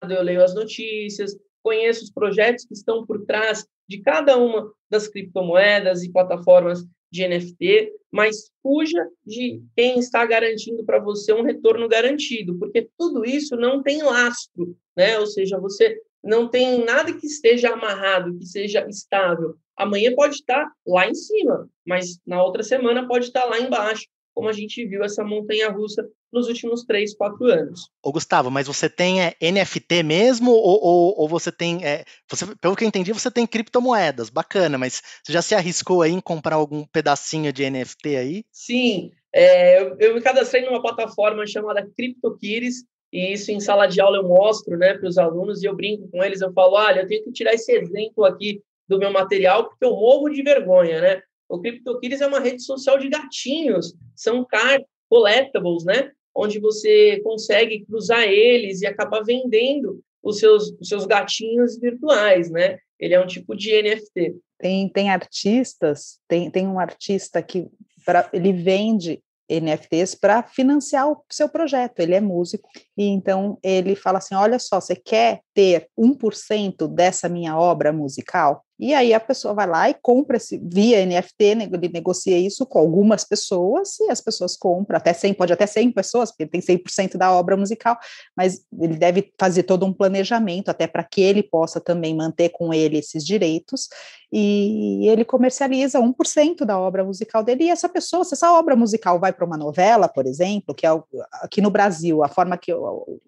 Eu 0.09 0.22
leio 0.22 0.42
as 0.42 0.55
notícias, 0.55 1.37
conheço 1.62 2.05
os 2.05 2.11
projetos 2.11 2.64
que 2.64 2.74
estão 2.74 3.07
por 3.07 3.24
trás 3.24 3.66
de 3.88 4.00
cada 4.00 4.37
uma 4.37 4.70
das 4.90 5.09
criptomoedas 5.09 6.02
e 6.02 6.12
plataformas 6.12 6.85
de 7.11 7.28
NFT, 7.28 7.92
mas 8.11 8.50
fuja 8.62 9.07
de 9.24 9.62
quem 9.76 9.98
está 9.98 10.24
garantindo 10.24 10.85
para 10.85 10.98
você 10.98 11.33
um 11.33 11.42
retorno 11.42 11.87
garantido, 11.87 12.59
porque 12.59 12.88
tudo 12.98 13.24
isso 13.24 13.55
não 13.55 13.83
tem 13.83 14.02
lastro, 14.02 14.74
né? 14.96 15.18
Ou 15.18 15.26
seja, 15.26 15.59
você 15.59 16.00
não 16.24 16.48
tem 16.48 16.85
nada 16.85 17.12
que 17.12 17.26
esteja 17.26 17.70
amarrado, 17.70 18.38
que 18.38 18.46
seja 18.46 18.87
estável. 18.88 19.57
Amanhã 19.83 20.14
pode 20.14 20.37
estar 20.37 20.66
lá 20.87 21.09
em 21.09 21.14
cima, 21.14 21.68
mas 21.87 22.18
na 22.27 22.42
outra 22.42 22.62
semana 22.62 23.07
pode 23.07 23.27
estar 23.27 23.45
lá 23.45 23.59
embaixo 23.59 24.07
como 24.35 24.49
a 24.49 24.53
gente 24.53 24.87
viu 24.87 25.05
essa 25.05 25.23
montanha 25.23 25.71
russa 25.71 26.09
nos 26.33 26.49
últimos 26.49 26.85
três, 26.85 27.14
quatro 27.14 27.45
anos. 27.47 27.90
Ô 28.03 28.11
Gustavo, 28.11 28.51
mas 28.51 28.66
você 28.66 28.88
tem 28.88 29.23
é, 29.23 29.35
NFT 29.40 30.03
mesmo 30.03 30.51
ou, 30.51 30.83
ou, 30.83 31.14
ou 31.21 31.29
você 31.29 31.53
tem, 31.53 31.85
é, 31.85 32.05
você, 32.29 32.47
pelo 32.57 32.75
que 32.75 32.85
eu 32.85 32.88
entendi, 32.88 33.12
você 33.12 33.31
tem 33.31 33.47
criptomoedas, 33.47 34.31
bacana, 34.31 34.79
mas 34.79 35.03
você 35.23 35.33
já 35.33 35.42
se 35.42 35.55
arriscou 35.55 36.01
aí 36.01 36.12
em 36.12 36.21
comprar 36.21 36.57
algum 36.57 36.85
pedacinho 36.87 37.53
de 37.53 37.68
NFT 37.68 38.16
aí? 38.16 38.45
Sim, 38.51 39.12
é, 39.35 39.83
eu, 39.83 39.97
eu, 39.99 40.14
me 40.14 40.23
cadastrei 40.23 40.64
numa 40.64 40.81
plataforma 40.81 41.47
chamada 41.47 41.87
CryptoKiris, 41.97 42.85
e 43.12 43.35
isso 43.35 43.53
em 43.53 43.61
sala 43.61 43.87
de 43.87 44.01
aula 44.01 44.16
eu 44.16 44.27
mostro 44.27 44.79
né, 44.79 44.95
para 44.95 45.07
os 45.07 45.18
alunos 45.18 45.62
e 45.62 45.66
eu 45.66 45.77
brinco 45.77 46.09
com 46.09 46.25
eles, 46.25 46.40
eu 46.40 46.51
falo, 46.55 46.77
olha, 46.77 47.01
eu 47.01 47.07
tenho 47.07 47.25
que 47.25 47.33
tirar 47.33 47.53
esse 47.53 47.71
exemplo 47.71 48.25
aqui 48.25 48.62
do 48.88 48.99
meu 48.99 49.12
material 49.12 49.68
porque 49.68 49.85
eu 49.85 49.90
morro 49.90 50.29
de 50.29 50.42
vergonha, 50.42 51.01
né? 51.01 51.23
O 51.49 51.61
CryptoKitties 51.61 52.21
é 52.21 52.27
uma 52.27 52.40
rede 52.40 52.62
social 52.62 52.99
de 52.99 53.09
gatinhos, 53.09 53.95
são 54.16 54.45
card 54.45 54.85
collectibles, 55.09 55.85
né? 55.85 56.11
Onde 56.35 56.59
você 56.59 57.21
consegue 57.23 57.85
cruzar 57.85 58.23
eles 58.23 58.81
e 58.81 58.87
acabar 58.87 59.23
vendendo 59.23 60.03
os 60.23 60.38
seus, 60.38 60.75
os 60.81 60.88
seus 60.88 61.05
gatinhos 61.05 61.79
virtuais, 61.79 62.51
né? 62.51 62.79
Ele 62.99 63.14
é 63.14 63.21
um 63.21 63.27
tipo 63.27 63.55
de 63.55 63.83
NFT. 63.83 64.37
Tem, 64.59 64.88
tem 64.88 65.11
artistas, 65.11 66.21
tem, 66.29 66.51
tem 66.51 66.66
um 66.66 66.79
artista 66.79 67.42
que 67.42 67.68
pra, 68.07 68.31
ele 68.33 68.53
vende 68.53 69.21
NFTs 69.51 70.14
para 70.14 70.42
financiar 70.42 71.11
o 71.11 71.23
seu 71.31 71.49
projeto. 71.49 72.01
Ele 72.01 72.14
é 72.14 72.21
músico 72.21 72.68
e 72.97 73.05
então 73.05 73.59
ele 73.62 73.95
fala 73.95 74.18
assim: 74.18 74.35
olha 74.35 74.59
só, 74.59 74.81
você 74.81 74.97
quer 74.97 75.40
ter 75.53 75.88
1% 75.99 76.88
dessa 76.88 77.29
minha 77.29 77.59
obra 77.59 77.92
musical? 77.92 78.64
E 78.83 78.92
aí 78.95 79.14
a 79.14 79.21
pessoa 79.21 79.55
vai 79.55 79.64
lá 79.68 79.88
e 79.88 79.95
compra 79.95 80.38
esse, 80.38 80.59
via 80.59 81.07
NFT, 81.07 81.45
ele 81.45 81.88
negocia 81.88 82.37
isso 82.37 82.66
com 82.66 82.81
algumas 82.81 83.23
pessoas, 83.23 84.01
e 84.01 84.11
as 84.11 84.21
pessoas 84.21 84.57
compram, 84.57 84.97
até 84.97 85.12
100, 85.12 85.35
pode 85.35 85.53
até 85.53 85.68
100 85.68 85.92
pessoas, 85.92 86.33
porque 86.33 86.49
tem 86.49 86.61
100% 86.61 87.16
da 87.16 87.31
obra 87.31 87.57
musical, 87.57 87.97
mas 88.37 88.64
ele 88.77 88.97
deve 88.97 89.33
fazer 89.38 89.62
todo 89.62 89.87
um 89.87 89.92
planejamento, 89.92 90.68
até 90.68 90.88
para 90.88 91.05
que 91.05 91.21
ele 91.21 91.45
possa 91.45 91.81
também 91.81 92.12
manter 92.12 92.49
com 92.49 92.75
ele 92.75 92.99
esses 92.99 93.25
direitos, 93.25 93.88
e 94.33 95.07
ele 95.07 95.25
comercializa 95.25 96.01
1% 96.01 96.64
da 96.64 96.81
obra 96.81 97.05
musical 97.05 97.45
dele, 97.45 97.66
e 97.66 97.71
essa 97.71 97.88
pessoa, 97.88 98.25
se 98.25 98.35
essa 98.35 98.53
obra 98.53 98.75
musical 98.75 99.21
vai 99.21 99.33
para 99.33 99.47
uma 99.47 99.57
novela, 99.57 100.09
por 100.09 100.27
exemplo, 100.27 100.75
que 100.75 100.85
é 100.85 100.90
aqui 101.35 101.61
no 101.61 101.71
Brasil, 101.71 102.25
a 102.25 102.29
forma 102.29 102.59
que 102.59 102.75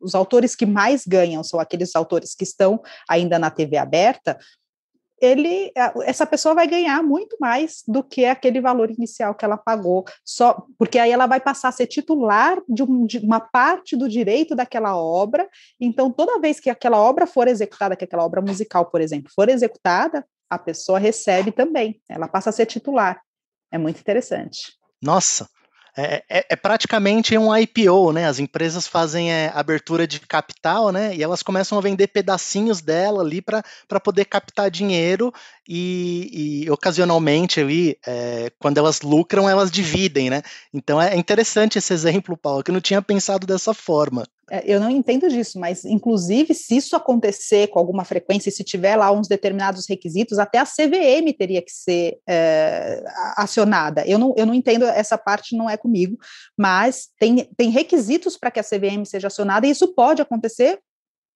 os 0.01 0.17
autores 0.17 0.57
que 0.57 0.67
mais 0.67 1.07
ganham 1.07 1.45
são 1.45 1.61
aqueles 1.61 1.95
autores 1.95 2.35
que 2.35 2.43
estão 2.43 2.83
ainda 3.09 3.39
na 3.39 3.53
TV 3.53 3.77
aberta, 3.77 4.37
ele, 5.25 5.73
essa 6.05 6.27
pessoa 6.27 6.55
vai 6.55 6.67
ganhar 6.67 7.03
muito 7.03 7.37
mais 7.41 7.83
do 7.89 8.03
que 8.03 8.25
aquele 8.25 8.61
valor 8.61 8.91
inicial 8.91 9.35
que 9.35 9.45
ela 9.45 9.57
pagou, 9.57 10.05
só 10.25 10.67
porque 10.79 10.99
aí 10.99 11.11
ela 11.11 11.27
vai 11.27 11.41
passar 11.41 11.69
a 11.69 11.73
ser 11.73 11.87
titular 11.87 12.61
de, 12.69 12.83
um, 12.83 13.07
de, 13.07 13.19
uma 13.19 13.41
parte 13.41 13.97
do 13.97 14.09
direito 14.09 14.55
daquela 14.55 14.97
obra. 14.97 15.49
Então, 15.81 16.11
toda 16.11 16.41
vez 16.41 16.61
que 16.61 16.71
aquela 16.71 16.99
obra 16.99 17.27
for 17.27 17.49
executada, 17.49 17.97
que 17.97 18.05
aquela 18.05 18.25
obra 18.25 18.41
musical, 18.41 18.87
por 18.87 19.01
exemplo, 19.01 19.31
for 19.35 19.49
executada, 19.49 20.25
a 20.49 20.59
pessoa 20.59 20.99
recebe 20.99 21.51
também, 21.51 22.01
ela 22.09 22.29
passa 22.29 22.51
a 22.51 22.53
ser 22.53 22.67
titular. 22.67 23.21
É 23.73 23.79
muito 23.79 23.99
interessante. 24.01 24.73
Nossa, 25.03 25.49
é, 25.97 26.25
é, 26.29 26.47
é, 26.51 26.57
praticamente 26.57 27.39
um 27.39 27.57
IPO, 27.57 28.13
né? 28.13 28.27
As 28.27 28.41
empresas 28.41 28.87
fazem 28.87 29.33
é, 29.33 29.53
abertura 29.55 30.07
de 30.07 30.19
capital, 30.19 30.91
né? 30.91 31.15
E 31.15 31.23
elas 31.23 31.43
começam 31.43 31.79
a 31.79 31.81
vender 31.81 32.09
pedacinhos 32.09 32.81
dela 32.81 33.23
ali 33.23 33.41
para 33.41 34.01
poder 34.03 34.25
captar 34.25 34.71
dinheiro 34.71 35.33
e, 35.69 36.65
e 36.65 36.71
ocasionalmente 36.71 37.61
ali, 37.61 37.97
é, 38.07 38.51
quando 38.59 38.79
elas 38.79 39.01
lucram, 39.01 39.49
elas 39.49 39.71
dividem, 39.71 40.31
né? 40.31 40.43
Então 40.73 41.01
é 41.01 41.17
interessante 41.17 41.79
esse 41.79 41.93
exemplo, 41.93 42.37
Paulo, 42.37 42.63
que 42.63 42.71
eu 42.71 42.75
não 42.75 42.81
tinha 42.81 43.01
pensado 43.01 43.47
dessa 43.47 43.73
forma. 43.73 44.27
É, 44.51 44.63
eu 44.67 44.79
não 44.79 44.91
entendo 44.91 45.29
disso, 45.29 45.59
mas 45.59 45.85
inclusive 45.85 46.55
se 46.55 46.77
isso 46.77 46.95
acontecer 46.95 47.69
com 47.69 47.79
alguma 47.79 48.05
frequência, 48.05 48.53
se 48.53 48.63
tiver 48.63 48.95
lá 48.97 49.11
uns 49.11 49.27
determinados 49.27 49.87
requisitos, 49.89 50.39
até 50.39 50.59
a 50.59 50.67
CVM 50.67 51.33
teria 51.37 51.63
que 51.63 51.73
ser 51.73 52.19
é, 52.29 53.03
acionada. 53.37 54.07
Eu 54.07 54.19
não, 54.19 54.35
eu 54.37 54.45
não 54.45 54.55
entendo 54.55 54.85
essa 54.85 55.17
parte, 55.17 55.57
não 55.57 55.69
é 55.69 55.77
comigo, 55.77 56.19
mas 56.59 57.09
tem, 57.19 57.49
tem 57.57 57.71
requisitos 57.71 58.37
para 58.37 58.51
que 58.51 58.61
a 58.61 58.65
CVM 58.65 59.05
seja 59.07 59.29
acionada 59.29 59.67
e 59.67 59.71
isso 59.71 59.95
pode 59.95 60.21
acontecer 60.21 60.79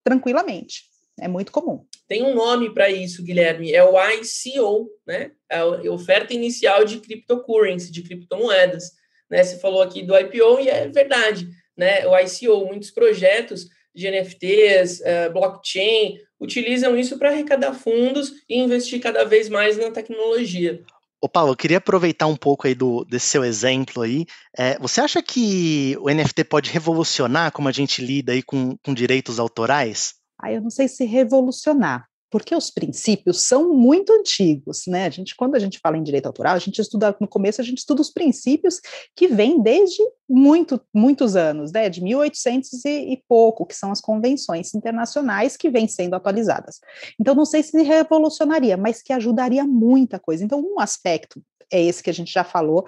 tranquilamente. 0.05 0.88
É 1.21 1.29
muito 1.29 1.53
comum. 1.53 1.85
Tem 2.07 2.23
um 2.23 2.35
nome 2.35 2.73
para 2.73 2.91
isso, 2.91 3.23
Guilherme, 3.23 3.73
é 3.73 3.85
o 3.85 3.95
ICO, 4.13 4.89
né? 5.07 5.33
É 5.51 5.59
a 5.59 5.93
oferta 5.93 6.33
inicial 6.33 6.85
de 6.85 6.99
cryptocurrency, 6.99 7.91
de 7.91 8.03
criptomoedas. 8.03 8.93
Né? 9.31 9.43
Você 9.43 9.59
falou 9.59 9.83
aqui 9.83 10.03
do 10.03 10.17
IPO 10.17 10.61
e 10.61 10.69
é 10.69 10.89
verdade 10.89 11.49
né, 11.79 12.05
o 12.09 12.19
ICO, 12.19 12.67
muitos 12.67 12.91
projetos 12.91 13.69
de 13.95 14.11
NFTs, 14.11 15.01
uh, 15.01 15.05
eh, 15.05 15.29
blockchain, 15.31 16.19
utilizam 16.41 16.97
isso 16.97 17.19
para 17.19 17.31
arrecadar 17.31 17.73
fundos 17.73 18.33
e 18.49 18.59
investir 18.59 19.01
cada 19.01 19.25
vez 19.25 19.49
mais 19.49 19.77
na 19.77 19.91
tecnologia. 19.91 20.83
Ô 21.21 21.29
Paulo, 21.29 21.53
eu 21.53 21.57
queria 21.57 21.79
aproveitar 21.79 22.27
um 22.27 22.37
pouco 22.37 22.67
aí 22.67 22.75
do, 22.75 23.05
desse 23.05 23.27
seu 23.27 23.45
exemplo 23.45 24.03
aí. 24.03 24.25
É, 24.57 24.79
você 24.79 25.01
acha 25.01 25.21
que 25.21 25.97
o 26.01 26.09
NFT 26.09 26.45
pode 26.45 26.71
revolucionar 26.71 27.51
como 27.51 27.69
a 27.69 27.73
gente 27.73 28.01
lida 28.05 28.33
aí 28.33 28.43
com, 28.43 28.77
com 28.85 28.95
direitos 28.95 29.41
autorais? 29.41 30.15
Ah, 30.41 30.53
eu 30.53 30.61
não 30.61 30.71
sei 30.71 30.89
se 30.89 31.05
revolucionar, 31.05 32.07
porque 32.31 32.55
os 32.55 32.71
princípios 32.71 33.43
são 33.43 33.75
muito 33.75 34.13
antigos, 34.13 34.83
né? 34.87 35.07
A 35.07 35.11
gente, 35.11 35.35
quando 35.35 35.55
a 35.55 35.59
gente 35.59 35.79
fala 35.79 35.97
em 35.97 36.03
direito 36.03 36.27
autoral, 36.27 36.55
a 36.55 36.59
gente 36.59 36.81
estuda 36.81 37.17
no 37.21 37.27
começo, 37.27 37.61
a 37.61 37.65
gente 37.65 37.79
estuda 37.79 38.03
os 38.03 38.11
princípios 38.11 38.81
que 39.17 39.27
vêm 39.27 39.61
desde 39.63 40.03
muito, 40.29 40.81
muitos 40.95 41.37
anos, 41.37 41.73
né? 41.73 41.89
De 41.89 42.03
1800 42.03 42.85
e, 42.85 43.13
e 43.13 43.23
pouco, 43.27 43.67
que 43.67 43.75
são 43.75 43.91
as 43.91 44.01
convenções 44.01 44.75
internacionais 44.75 45.57
que 45.57 45.71
vêm 45.71 45.89
sendo 45.89 46.15
atualizadas. 46.15 46.81
Então, 47.19 47.35
não 47.35 47.47
sei 47.47 47.63
se 47.63 47.83
revolucionaria, 47.83 48.77
mas 48.77 49.03
que 49.03 49.13
ajudaria 49.13 49.65
muita 49.65 50.19
coisa. 50.19 50.45
Então, 50.45 50.61
um 50.61 50.79
aspecto 50.81 51.43
é 51.71 51.83
esse 51.83 52.03
que 52.03 52.11
a 52.11 52.15
gente 52.15 52.33
já 52.33 52.45
falou, 52.45 52.87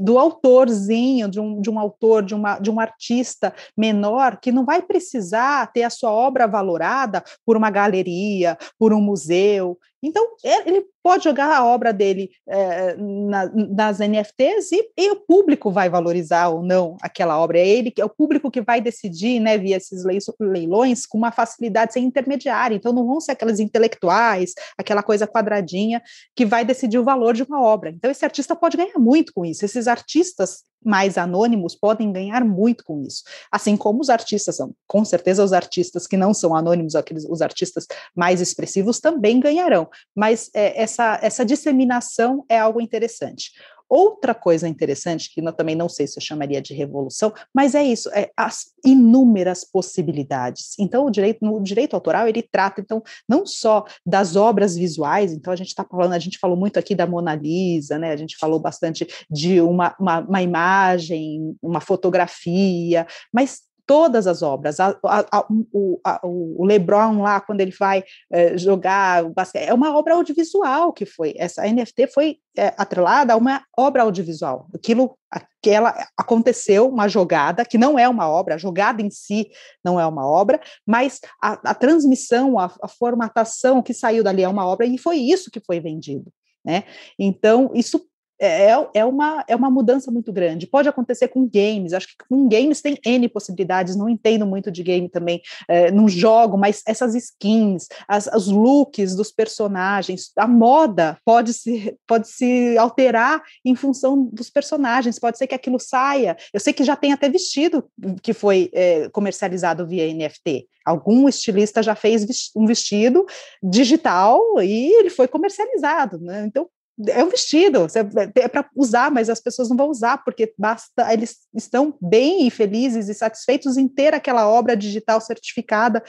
do 0.00 0.18
autorzinho, 0.18 1.28
de 1.28 1.40
um, 1.40 1.60
de 1.60 1.70
um 1.70 1.78
autor, 1.78 2.22
de, 2.22 2.34
uma, 2.34 2.58
de 2.58 2.70
um 2.70 2.78
artista 2.78 3.54
menor, 3.76 4.38
que 4.40 4.52
não 4.52 4.64
vai 4.64 4.82
precisar 4.82 5.70
ter 5.72 5.82
a 5.82 5.90
sua 5.90 6.10
obra 6.10 6.46
valorada 6.46 7.22
por 7.44 7.56
uma 7.56 7.70
galeria, 7.70 8.56
por 8.78 8.92
um 8.92 9.00
museu. 9.00 9.78
Então, 10.02 10.26
ele 10.42 10.84
pode 11.02 11.24
jogar 11.24 11.56
a 11.56 11.64
obra 11.64 11.92
dele 11.92 12.30
é, 12.48 12.96
na, 12.96 13.46
nas 13.54 13.98
NFTs 14.00 14.72
e, 14.72 14.90
e, 14.98 15.10
o 15.10 15.16
público 15.16 15.70
vai 15.70 15.88
valorizar 15.88 16.48
ou 16.48 16.62
não 16.62 16.96
aquela 17.00 17.38
obra. 17.38 17.58
É 17.58 17.66
ele, 17.66 17.92
é 17.96 18.04
o 18.04 18.08
público 18.08 18.50
que 18.50 18.60
vai 18.60 18.80
decidir, 18.80 19.38
né, 19.38 19.56
via 19.56 19.76
esses 19.76 20.02
leilões, 20.40 21.06
com 21.06 21.16
uma 21.16 21.30
facilidade 21.30 21.92
sem 21.92 22.04
intermediário. 22.04 22.76
Então, 22.76 22.92
não 22.92 23.06
vão 23.06 23.20
ser 23.20 23.32
aquelas 23.32 23.60
intelectuais, 23.60 24.54
aquela 24.76 25.02
coisa 25.02 25.26
quadradinha, 25.26 26.02
que 26.34 26.44
vai 26.44 26.64
decidir 26.64 26.98
o 26.98 27.04
valor 27.04 27.34
de 27.34 27.44
uma 27.44 27.62
obra. 27.62 27.90
Então, 27.90 28.10
esse 28.10 28.24
artista 28.24 28.56
pode 28.56 28.76
ganhar 28.76 28.98
muito 28.98 29.32
com 29.32 29.44
isso. 29.44 29.64
Esses 29.64 29.86
artistas 29.86 30.64
mais 30.84 31.18
anônimos 31.18 31.74
podem 31.74 32.12
ganhar 32.12 32.44
muito 32.44 32.84
com 32.84 33.02
isso. 33.02 33.22
Assim 33.50 33.76
como 33.76 34.00
os 34.00 34.10
artistas 34.10 34.56
são, 34.56 34.74
com 34.86 35.04
certeza 35.04 35.44
os 35.44 35.52
artistas 35.52 36.06
que 36.06 36.16
não 36.16 36.32
são 36.34 36.54
anônimos, 36.54 36.94
aqueles 36.94 37.24
os 37.24 37.42
artistas 37.42 37.86
mais 38.14 38.40
expressivos 38.40 39.00
também 39.00 39.40
ganharão. 39.40 39.88
Mas 40.14 40.50
é, 40.54 40.80
essa 40.80 41.18
essa 41.22 41.44
disseminação 41.44 42.44
é 42.48 42.58
algo 42.58 42.80
interessante. 42.80 43.52
Outra 43.94 44.34
coisa 44.34 44.66
interessante, 44.66 45.28
que 45.30 45.46
eu 45.46 45.52
também 45.52 45.76
não 45.76 45.86
sei 45.86 46.06
se 46.06 46.18
eu 46.18 46.22
chamaria 46.22 46.62
de 46.62 46.72
revolução, 46.72 47.30
mas 47.54 47.74
é 47.74 47.84
isso, 47.84 48.08
é 48.14 48.30
as 48.34 48.72
inúmeras 48.82 49.64
possibilidades. 49.64 50.74
Então, 50.78 51.04
o 51.04 51.10
direito, 51.10 51.44
no 51.44 51.62
direito 51.62 51.92
autoral, 51.92 52.26
ele 52.26 52.40
trata, 52.40 52.80
então, 52.80 53.02
não 53.28 53.44
só 53.44 53.84
das 54.06 54.34
obras 54.34 54.74
visuais, 54.74 55.30
então 55.30 55.52
a 55.52 55.56
gente 55.56 55.68
está 55.68 55.84
falando, 55.84 56.14
a 56.14 56.18
gente 56.18 56.38
falou 56.38 56.56
muito 56.56 56.78
aqui 56.78 56.94
da 56.94 57.06
Mona 57.06 57.34
Lisa, 57.34 57.98
né? 57.98 58.12
A 58.12 58.16
gente 58.16 58.38
falou 58.38 58.58
bastante 58.58 59.06
de 59.30 59.60
uma, 59.60 59.94
uma, 60.00 60.20
uma 60.20 60.40
imagem, 60.40 61.54
uma 61.60 61.82
fotografia, 61.82 63.06
mas 63.30 63.60
todas 63.92 64.26
as 64.26 64.40
obras. 64.40 64.80
A, 64.80 64.98
a, 65.04 65.38
a, 65.38 65.46
o, 65.70 66.00
o, 66.22 66.64
LeBron 66.64 67.20
lá, 67.20 67.42
quando 67.42 67.60
ele 67.60 67.74
vai 67.78 68.02
é, 68.32 68.56
jogar 68.56 69.22
o 69.22 69.34
basquete, 69.34 69.68
é 69.68 69.74
uma 69.74 69.94
obra 69.94 70.14
audiovisual 70.14 70.94
que 70.94 71.04
foi. 71.04 71.34
Essa 71.36 71.62
NFT 71.70 72.06
foi 72.06 72.38
é, 72.56 72.72
atrelada 72.78 73.34
a 73.34 73.36
uma 73.36 73.62
obra 73.76 74.04
audiovisual. 74.04 74.66
Aquilo, 74.74 75.14
aquela 75.30 75.94
aconteceu 76.16 76.88
uma 76.88 77.06
jogada 77.06 77.66
que 77.66 77.76
não 77.76 77.98
é 77.98 78.08
uma 78.08 78.30
obra, 78.30 78.54
a 78.54 78.58
jogada 78.58 79.02
em 79.02 79.10
si 79.10 79.50
não 79.84 80.00
é 80.00 80.06
uma 80.06 80.26
obra, 80.26 80.58
mas 80.86 81.20
a, 81.42 81.74
transmissão, 81.74 82.58
a, 82.58 82.72
a 82.82 82.88
formatação 82.88 83.82
que 83.82 83.92
saiu 83.92 84.24
dali 84.24 84.42
é 84.42 84.48
uma 84.48 84.66
obra 84.66 84.86
e 84.86 84.96
foi 84.96 85.18
isso 85.18 85.50
que 85.50 85.60
foi 85.60 85.80
vendido. 85.80 86.32
Né? 86.64 86.84
Então, 87.18 87.70
isso 87.74 88.02
é, 88.42 88.72
é, 88.72 88.88
é, 88.94 89.04
uma, 89.04 89.44
é 89.46 89.54
uma 89.54 89.70
mudança 89.70 90.10
muito 90.10 90.32
grande. 90.32 90.66
Pode 90.66 90.88
acontecer 90.88 91.28
com 91.28 91.48
games, 91.48 91.92
acho 91.92 92.08
que 92.08 92.16
com 92.28 92.48
games 92.48 92.82
tem 92.82 92.98
N 93.06 93.28
possibilidades, 93.28 93.94
não 93.94 94.08
entendo 94.08 94.44
muito 94.44 94.68
de 94.68 94.82
game 94.82 95.08
também, 95.08 95.40
é, 95.68 95.92
não 95.92 96.08
jogo, 96.08 96.58
mas 96.58 96.82
essas 96.84 97.14
skins, 97.14 97.86
as, 98.08 98.26
os 98.26 98.48
looks 98.48 99.14
dos 99.14 99.30
personagens, 99.30 100.32
a 100.36 100.48
moda 100.48 101.16
pode 101.24 101.54
se, 101.54 101.96
pode 102.04 102.28
se 102.28 102.76
alterar 102.76 103.40
em 103.64 103.76
função 103.76 104.24
dos 104.32 104.50
personagens, 104.50 105.20
pode 105.20 105.38
ser 105.38 105.46
que 105.46 105.54
aquilo 105.54 105.78
saia. 105.78 106.36
Eu 106.52 106.58
sei 106.58 106.72
que 106.72 106.82
já 106.82 106.96
tem 106.96 107.12
até 107.12 107.28
vestido 107.28 107.84
que 108.22 108.32
foi 108.32 108.70
é, 108.72 109.08
comercializado 109.10 109.86
via 109.86 110.12
NFT. 110.12 110.66
Algum 110.84 111.28
estilista 111.28 111.80
já 111.80 111.94
fez 111.94 112.26
um 112.56 112.66
vestido 112.66 113.24
digital 113.62 114.40
e 114.60 114.92
ele 114.98 115.10
foi 115.10 115.28
comercializado, 115.28 116.18
né? 116.18 116.44
Então 116.44 116.68
é 117.08 117.24
um 117.24 117.28
vestido, 117.28 117.86
é 118.34 118.48
para 118.48 118.68
usar, 118.76 119.10
mas 119.10 119.30
as 119.30 119.40
pessoas 119.40 119.68
não 119.68 119.76
vão 119.76 119.88
usar, 119.88 120.22
porque 120.24 120.52
basta, 120.58 121.12
eles 121.12 121.38
estão 121.54 121.96
bem 122.00 122.46
e 122.46 122.50
felizes 122.50 123.08
e 123.08 123.14
satisfeitos 123.14 123.76
em 123.76 123.88
ter 123.88 124.14
aquela 124.14 124.48
obra 124.48 124.76
digital 124.76 125.20
certificada 125.20 126.02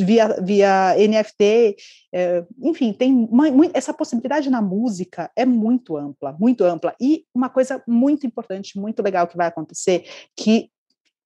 via, 0.00 0.40
via 0.42 0.94
NFT, 0.96 1.76
é, 2.12 2.44
enfim, 2.62 2.92
tem 2.92 3.12
uma, 3.30 3.46
essa 3.72 3.94
possibilidade 3.94 4.50
na 4.50 4.60
música 4.60 5.30
é 5.36 5.46
muito 5.46 5.96
ampla, 5.96 6.36
muito 6.38 6.64
ampla, 6.64 6.94
e 7.00 7.24
uma 7.34 7.48
coisa 7.48 7.82
muito 7.86 8.26
importante, 8.26 8.78
muito 8.78 9.02
legal 9.02 9.26
que 9.26 9.36
vai 9.36 9.46
acontecer, 9.46 10.04
que 10.36 10.70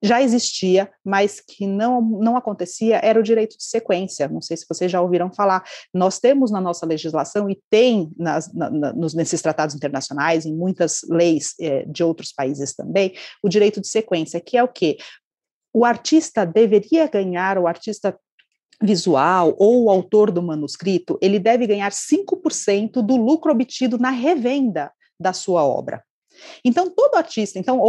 já 0.03 0.23
existia, 0.23 0.91
mas 1.05 1.41
que 1.41 1.67
não, 1.67 2.01
não 2.01 2.37
acontecia, 2.37 3.01
era 3.03 3.19
o 3.19 3.23
direito 3.23 3.57
de 3.57 3.65
sequência. 3.65 4.29
Não 4.29 4.41
sei 4.41 4.57
se 4.57 4.67
vocês 4.69 4.91
já 4.91 5.01
ouviram 5.01 5.33
falar. 5.33 5.65
Nós 5.93 6.19
temos 6.19 6.51
na 6.51 6.61
nossa 6.61 6.87
legislação, 6.87 7.51
e 7.51 7.61
tem 7.69 8.11
nas, 8.17 8.53
na, 8.53 8.71
nos, 8.71 9.15
nesses 9.15 9.43
tratados 9.43 9.75
internacionais, 9.75 10.47
em 10.47 10.55
muitas 10.55 11.01
leis 11.09 11.55
é, 11.61 11.85
de 11.85 12.05
outros 12.05 12.33
países 12.33 12.75
também, 12.75 13.13
o 13.43 13.49
direito 13.49 13.81
de 13.81 13.89
sequência, 13.89 14.41
que 14.41 14.57
é 14.57 14.63
o 14.63 14.69
quê? 14.69 14.99
O 15.73 15.85
artista 15.85 16.47
deveria 16.47 17.07
ganhar, 17.09 17.59
o 17.59 17.67
artista 17.67 18.17
visual 18.81 19.57
ou 19.59 19.85
o 19.85 19.91
autor 19.91 20.31
do 20.31 20.43
manuscrito, 20.43 21.19
ele 21.21 21.39
deve 21.39 21.67
ganhar 21.67 21.91
5% 21.91 23.03
do 23.03 23.17
lucro 23.17 23.51
obtido 23.51 23.99
na 23.99 24.11
revenda 24.11 24.93
da 25.19 25.33
sua 25.33 25.65
obra. 25.65 26.03
Então, 26.65 26.91
todo 26.91 27.17
artista, 27.17 27.59
então, 27.59 27.81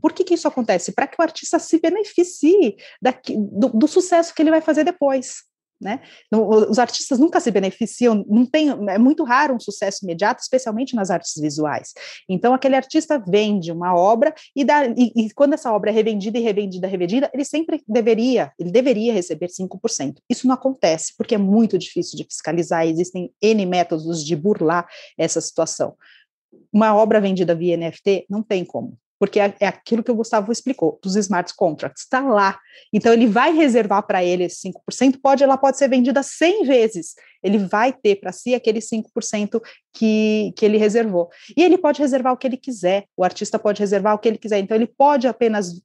por 0.00 0.12
que, 0.12 0.24
que 0.24 0.34
isso 0.34 0.48
acontece? 0.48 0.92
Para 0.92 1.06
que 1.06 1.16
o 1.18 1.22
artista 1.22 1.58
se 1.58 1.78
beneficie 1.80 2.76
daqui, 3.00 3.36
do, 3.36 3.68
do 3.68 3.88
sucesso 3.88 4.34
que 4.34 4.42
ele 4.42 4.50
vai 4.50 4.60
fazer 4.60 4.84
depois. 4.84 5.42
Né? 5.82 6.00
Os 6.32 6.78
artistas 6.78 7.18
nunca 7.18 7.40
se 7.40 7.50
beneficiam, 7.50 8.24
não 8.28 8.46
tem, 8.46 8.68
é 8.88 8.98
muito 8.98 9.24
raro 9.24 9.56
um 9.56 9.60
sucesso 9.60 10.04
imediato, 10.04 10.40
especialmente 10.40 10.94
nas 10.94 11.10
artes 11.10 11.34
visuais. 11.36 11.92
Então, 12.28 12.54
aquele 12.54 12.76
artista 12.76 13.18
vende 13.18 13.72
uma 13.72 13.92
obra 13.92 14.32
e, 14.54 14.64
dá, 14.64 14.86
e, 14.86 15.12
e 15.16 15.30
quando 15.34 15.54
essa 15.54 15.72
obra 15.72 15.90
é 15.90 15.92
revendida 15.92 16.38
e 16.38 16.40
revendida, 16.40 16.86
revendida, 16.86 17.30
ele 17.34 17.44
sempre 17.44 17.82
deveria, 17.88 18.52
ele 18.60 18.70
deveria 18.70 19.12
receber 19.12 19.48
5%. 19.48 20.18
Isso 20.30 20.46
não 20.46 20.54
acontece, 20.54 21.14
porque 21.18 21.34
é 21.34 21.38
muito 21.38 21.76
difícil 21.76 22.16
de 22.16 22.24
fiscalizar, 22.24 22.86
existem 22.86 23.32
N 23.42 23.66
métodos 23.66 24.24
de 24.24 24.36
burlar 24.36 24.86
essa 25.18 25.40
situação 25.40 25.96
uma 26.72 26.94
obra 26.94 27.20
vendida 27.20 27.54
via 27.54 27.76
NFT 27.76 28.26
não 28.28 28.42
tem 28.42 28.64
como, 28.64 28.96
porque 29.18 29.38
é, 29.38 29.54
é 29.60 29.66
aquilo 29.66 30.02
que 30.02 30.10
o 30.10 30.14
Gustavo 30.14 30.50
explicou, 30.50 30.98
dos 31.02 31.16
smart 31.16 31.54
contracts, 31.54 32.04
está 32.04 32.20
lá. 32.20 32.58
Então, 32.92 33.12
ele 33.12 33.26
vai 33.26 33.52
reservar 33.52 34.06
para 34.06 34.24
ele 34.24 34.44
esse 34.44 34.68
5%, 34.68 35.18
pode, 35.22 35.44
ela 35.44 35.56
pode 35.56 35.78
ser 35.78 35.88
vendida 35.88 36.22
100 36.22 36.64
vezes, 36.64 37.14
ele 37.42 37.58
vai 37.58 37.92
ter 37.92 38.16
para 38.16 38.32
si 38.32 38.54
aquele 38.54 38.80
5% 38.80 39.60
que, 39.92 40.52
que 40.56 40.64
ele 40.64 40.76
reservou. 40.76 41.28
E 41.56 41.62
ele 41.62 41.76
pode 41.76 42.00
reservar 42.00 42.32
o 42.32 42.36
que 42.36 42.46
ele 42.46 42.56
quiser, 42.56 43.04
o 43.16 43.24
artista 43.24 43.58
pode 43.58 43.80
reservar 43.80 44.14
o 44.14 44.18
que 44.18 44.28
ele 44.28 44.38
quiser, 44.38 44.58
então 44.58 44.76
ele 44.76 44.86
pode 44.86 45.26
apenas, 45.26 45.82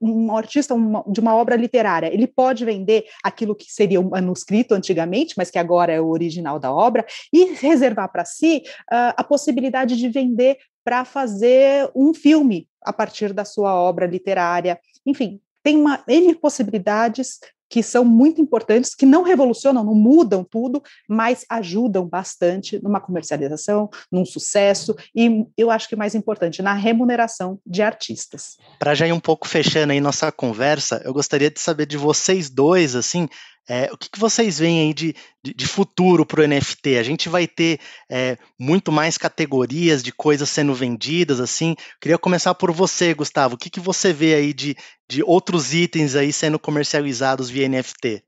um 0.00 0.36
artista 0.36 0.74
de 1.08 1.20
uma 1.20 1.34
obra 1.34 1.56
literária, 1.56 2.12
ele 2.12 2.26
pode 2.26 2.64
vender 2.64 3.04
aquilo 3.22 3.54
que 3.54 3.66
seria 3.70 4.00
um 4.00 4.10
manuscrito 4.10 4.74
antigamente, 4.74 5.34
mas 5.36 5.50
que 5.50 5.58
agora 5.58 5.92
é 5.92 6.00
o 6.00 6.08
original 6.08 6.58
da 6.58 6.72
obra, 6.72 7.04
e 7.32 7.54
reservar 7.54 8.10
para 8.10 8.24
si 8.24 8.62
uh, 8.92 9.14
a 9.16 9.24
possibilidade 9.24 9.96
de 9.96 10.08
vender 10.08 10.58
para 10.84 11.04
fazer 11.04 11.90
um 11.96 12.12
filme 12.12 12.68
a 12.82 12.92
partir 12.92 13.32
da 13.32 13.44
sua 13.44 13.74
obra 13.74 14.06
literária. 14.06 14.78
Enfim, 15.06 15.40
tem 15.62 15.76
uma 15.76 16.04
N 16.06 16.34
possibilidades 16.34 17.38
que 17.68 17.82
são 17.82 18.04
muito 18.04 18.40
importantes, 18.40 18.94
que 18.94 19.06
não 19.06 19.22
revolucionam, 19.22 19.84
não 19.84 19.94
mudam 19.94 20.44
tudo, 20.44 20.82
mas 21.08 21.44
ajudam 21.48 22.06
bastante 22.06 22.80
numa 22.82 23.00
comercialização, 23.00 23.88
num 24.10 24.24
sucesso 24.24 24.94
e 25.14 25.44
eu 25.56 25.70
acho 25.70 25.88
que 25.88 25.96
mais 25.96 26.14
importante, 26.14 26.62
na 26.62 26.72
remuneração 26.72 27.58
de 27.66 27.82
artistas. 27.82 28.56
Para 28.78 28.94
já 28.94 29.06
ir 29.06 29.12
um 29.12 29.20
pouco 29.20 29.48
fechando 29.48 29.92
aí 29.92 30.00
nossa 30.00 30.30
conversa, 30.30 31.00
eu 31.04 31.12
gostaria 31.12 31.50
de 31.50 31.60
saber 31.60 31.86
de 31.86 31.96
vocês 31.96 32.50
dois, 32.50 32.94
assim, 32.94 33.28
é, 33.68 33.90
o 33.90 33.96
que, 33.96 34.10
que, 34.10 34.18
vocês 34.18 34.58
veem 34.58 34.88
aí 34.88 34.94
de, 34.94 35.14
de, 35.42 35.54
de 35.54 35.66
futuro 35.66 36.26
para 36.26 36.42
o 36.42 36.46
NFT? 36.46 36.98
A 36.98 37.02
gente 37.02 37.28
vai 37.28 37.46
ter 37.46 37.80
é, 38.10 38.36
muito 38.58 38.92
mais 38.92 39.16
categorias 39.16 40.02
de 40.02 40.12
coisas 40.12 40.50
sendo 40.50 40.74
vendidas, 40.74 41.40
assim. 41.40 41.74
Queria 42.00 42.18
começar 42.18 42.54
por 42.54 42.70
você, 42.70 43.14
Gustavo. 43.14 43.54
O 43.54 43.58
que, 43.58 43.70
que 43.70 43.80
você 43.80 44.12
vê 44.12 44.34
aí 44.34 44.52
de, 44.52 44.76
de 45.08 45.22
outros 45.22 45.72
itens 45.72 46.14
aí 46.14 46.32
sendo 46.32 46.58
comercializados 46.58 47.48
via 47.48 47.68
NFT? 47.68 48.22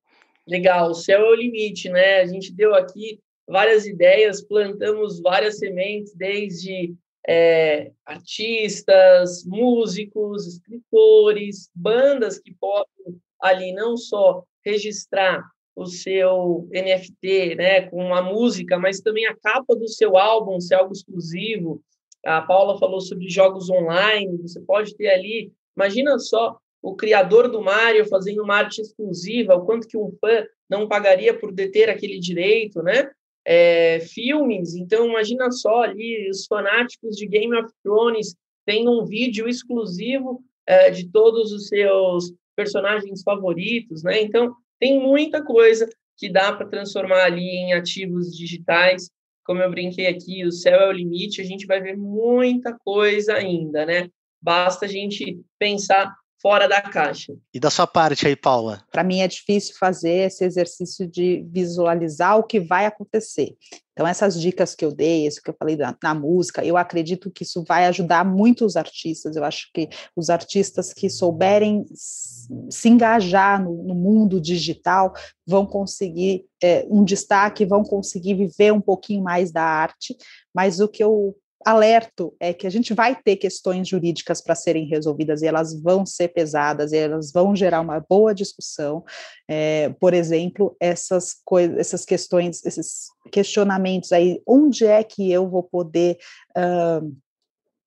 Legal, 0.48 0.90
o 0.90 0.94
céu 0.94 1.20
é 1.20 1.30
o 1.30 1.34
limite, 1.34 1.90
né? 1.90 2.20
A 2.20 2.26
gente 2.26 2.52
deu 2.52 2.74
aqui 2.74 3.20
várias 3.46 3.86
ideias, 3.86 4.40
plantamos 4.40 5.20
várias 5.20 5.58
sementes, 5.58 6.14
desde 6.14 6.94
é, 7.28 7.90
artistas, 8.06 9.44
músicos, 9.44 10.46
escritores, 10.46 11.68
bandas 11.74 12.38
que 12.38 12.54
podem 12.54 13.20
ali 13.40 13.72
não 13.72 13.96
só 13.96 14.44
registrar 14.64 15.42
o 15.76 15.84
seu 15.86 16.66
NFT, 16.72 17.54
né, 17.54 17.82
com 17.82 18.02
uma 18.02 18.22
música, 18.22 18.78
mas 18.78 19.00
também 19.00 19.26
a 19.26 19.36
capa 19.36 19.76
do 19.76 19.86
seu 19.86 20.16
álbum 20.16 20.58
ser 20.58 20.76
algo 20.76 20.92
exclusivo. 20.92 21.82
A 22.24 22.40
Paula 22.40 22.78
falou 22.78 23.00
sobre 23.00 23.28
jogos 23.28 23.68
online, 23.68 24.38
você 24.38 24.60
pode 24.60 24.96
ter 24.96 25.08
ali, 25.08 25.52
imagina 25.76 26.18
só 26.18 26.58
o 26.82 26.96
criador 26.96 27.50
do 27.50 27.60
Mario 27.60 28.06
fazendo 28.06 28.42
uma 28.42 28.56
arte 28.56 28.80
exclusiva, 28.80 29.54
o 29.54 29.66
quanto 29.66 29.86
que 29.86 29.98
um 29.98 30.10
fã 30.20 30.46
não 30.68 30.88
pagaria 30.88 31.38
por 31.38 31.52
deter 31.52 31.90
aquele 31.90 32.18
direito, 32.18 32.82
né? 32.82 33.10
É, 33.44 34.00
filmes, 34.00 34.74
então 34.74 35.06
imagina 35.06 35.52
só 35.52 35.82
ali 35.82 36.28
os 36.28 36.46
fanáticos 36.46 37.16
de 37.16 37.26
Game 37.26 37.56
of 37.56 37.72
Thrones 37.82 38.34
tendo 38.64 38.90
um 38.90 39.04
vídeo 39.04 39.48
exclusivo 39.48 40.42
é, 40.66 40.90
de 40.90 41.08
todos 41.08 41.52
os 41.52 41.68
seus 41.68 42.32
personagens 42.56 43.22
favoritos, 43.22 44.02
né? 44.02 44.22
Então, 44.22 44.54
tem 44.80 45.00
muita 45.00 45.44
coisa 45.44 45.88
que 46.16 46.28
dá 46.28 46.52
para 46.52 46.66
transformar 46.66 47.24
ali 47.24 47.44
em 47.44 47.74
ativos 47.74 48.34
digitais. 48.36 49.10
Como 49.44 49.60
eu 49.60 49.70
brinquei 49.70 50.06
aqui, 50.06 50.44
o 50.44 50.50
céu 50.50 50.80
é 50.80 50.88
o 50.88 50.92
limite, 50.92 51.40
a 51.40 51.44
gente 51.44 51.66
vai 51.66 51.80
ver 51.80 51.96
muita 51.96 52.76
coisa 52.84 53.34
ainda, 53.34 53.84
né? 53.86 54.08
Basta 54.42 54.86
a 54.86 54.88
gente 54.88 55.40
pensar 55.58 56.12
fora 56.40 56.68
da 56.68 56.80
caixa. 56.80 57.34
E 57.52 57.60
da 57.60 57.70
sua 57.70 57.86
parte 57.86 58.26
aí, 58.26 58.36
Paula? 58.36 58.82
Para 58.90 59.04
mim 59.04 59.20
é 59.20 59.28
difícil 59.28 59.74
fazer 59.78 60.26
esse 60.26 60.44
exercício 60.44 61.06
de 61.06 61.44
visualizar 61.48 62.38
o 62.38 62.44
que 62.44 62.60
vai 62.60 62.86
acontecer. 62.86 63.56
Então, 63.96 64.06
essas 64.06 64.38
dicas 64.38 64.74
que 64.74 64.84
eu 64.84 64.92
dei, 64.92 65.26
isso 65.26 65.40
que 65.42 65.48
eu 65.48 65.56
falei 65.58 65.74
na, 65.74 65.96
na, 66.02 66.14
música, 66.14 66.62
eu 66.62 66.76
acredito 66.76 67.30
que 67.30 67.44
isso 67.44 67.64
vai 67.66 67.86
ajudar 67.86 68.26
muito 68.26 68.66
os 68.66 68.76
artistas. 68.76 69.34
Eu 69.34 69.42
acho 69.42 69.70
que 69.72 69.88
os 70.14 70.28
artistas 70.28 70.92
que 70.92 71.08
souberem 71.08 71.86
se 71.90 72.88
engajar 72.90 73.64
no, 73.64 73.82
no 73.82 73.94
mundo 73.94 74.38
digital 74.38 75.14
vão 75.46 75.64
conseguir 75.64 76.44
é, 76.62 76.86
um 76.90 77.02
destaque, 77.02 77.64
vão 77.64 77.82
conseguir 77.82 78.34
viver 78.34 78.70
um 78.70 78.82
pouquinho 78.82 79.22
mais 79.22 79.50
da 79.50 79.62
arte. 79.62 80.14
Mas 80.54 80.78
o 80.78 80.86
que 80.86 81.02
eu 81.02 81.34
alerto 81.66 82.32
é 82.38 82.54
que 82.54 82.64
a 82.64 82.70
gente 82.70 82.94
vai 82.94 83.16
ter 83.16 83.34
questões 83.34 83.88
jurídicas 83.88 84.40
para 84.40 84.54
serem 84.54 84.86
resolvidas 84.86 85.42
e 85.42 85.46
elas 85.46 85.74
vão 85.82 86.06
ser 86.06 86.28
pesadas 86.28 86.92
e 86.92 86.96
elas 86.96 87.32
vão 87.32 87.56
gerar 87.56 87.80
uma 87.80 87.98
boa 87.98 88.32
discussão. 88.32 89.04
É, 89.48 89.88
por 89.98 90.14
exemplo, 90.14 90.76
essas 90.78 91.34
coisas, 91.44 91.76
essas 91.76 92.04
questões, 92.04 92.64
esses 92.64 93.06
questionamentos 93.32 94.12
aí, 94.12 94.40
onde 94.46 94.86
é 94.86 95.02
que 95.02 95.32
eu 95.32 95.48
vou 95.48 95.64
poder 95.64 96.16
uh, 96.56 97.12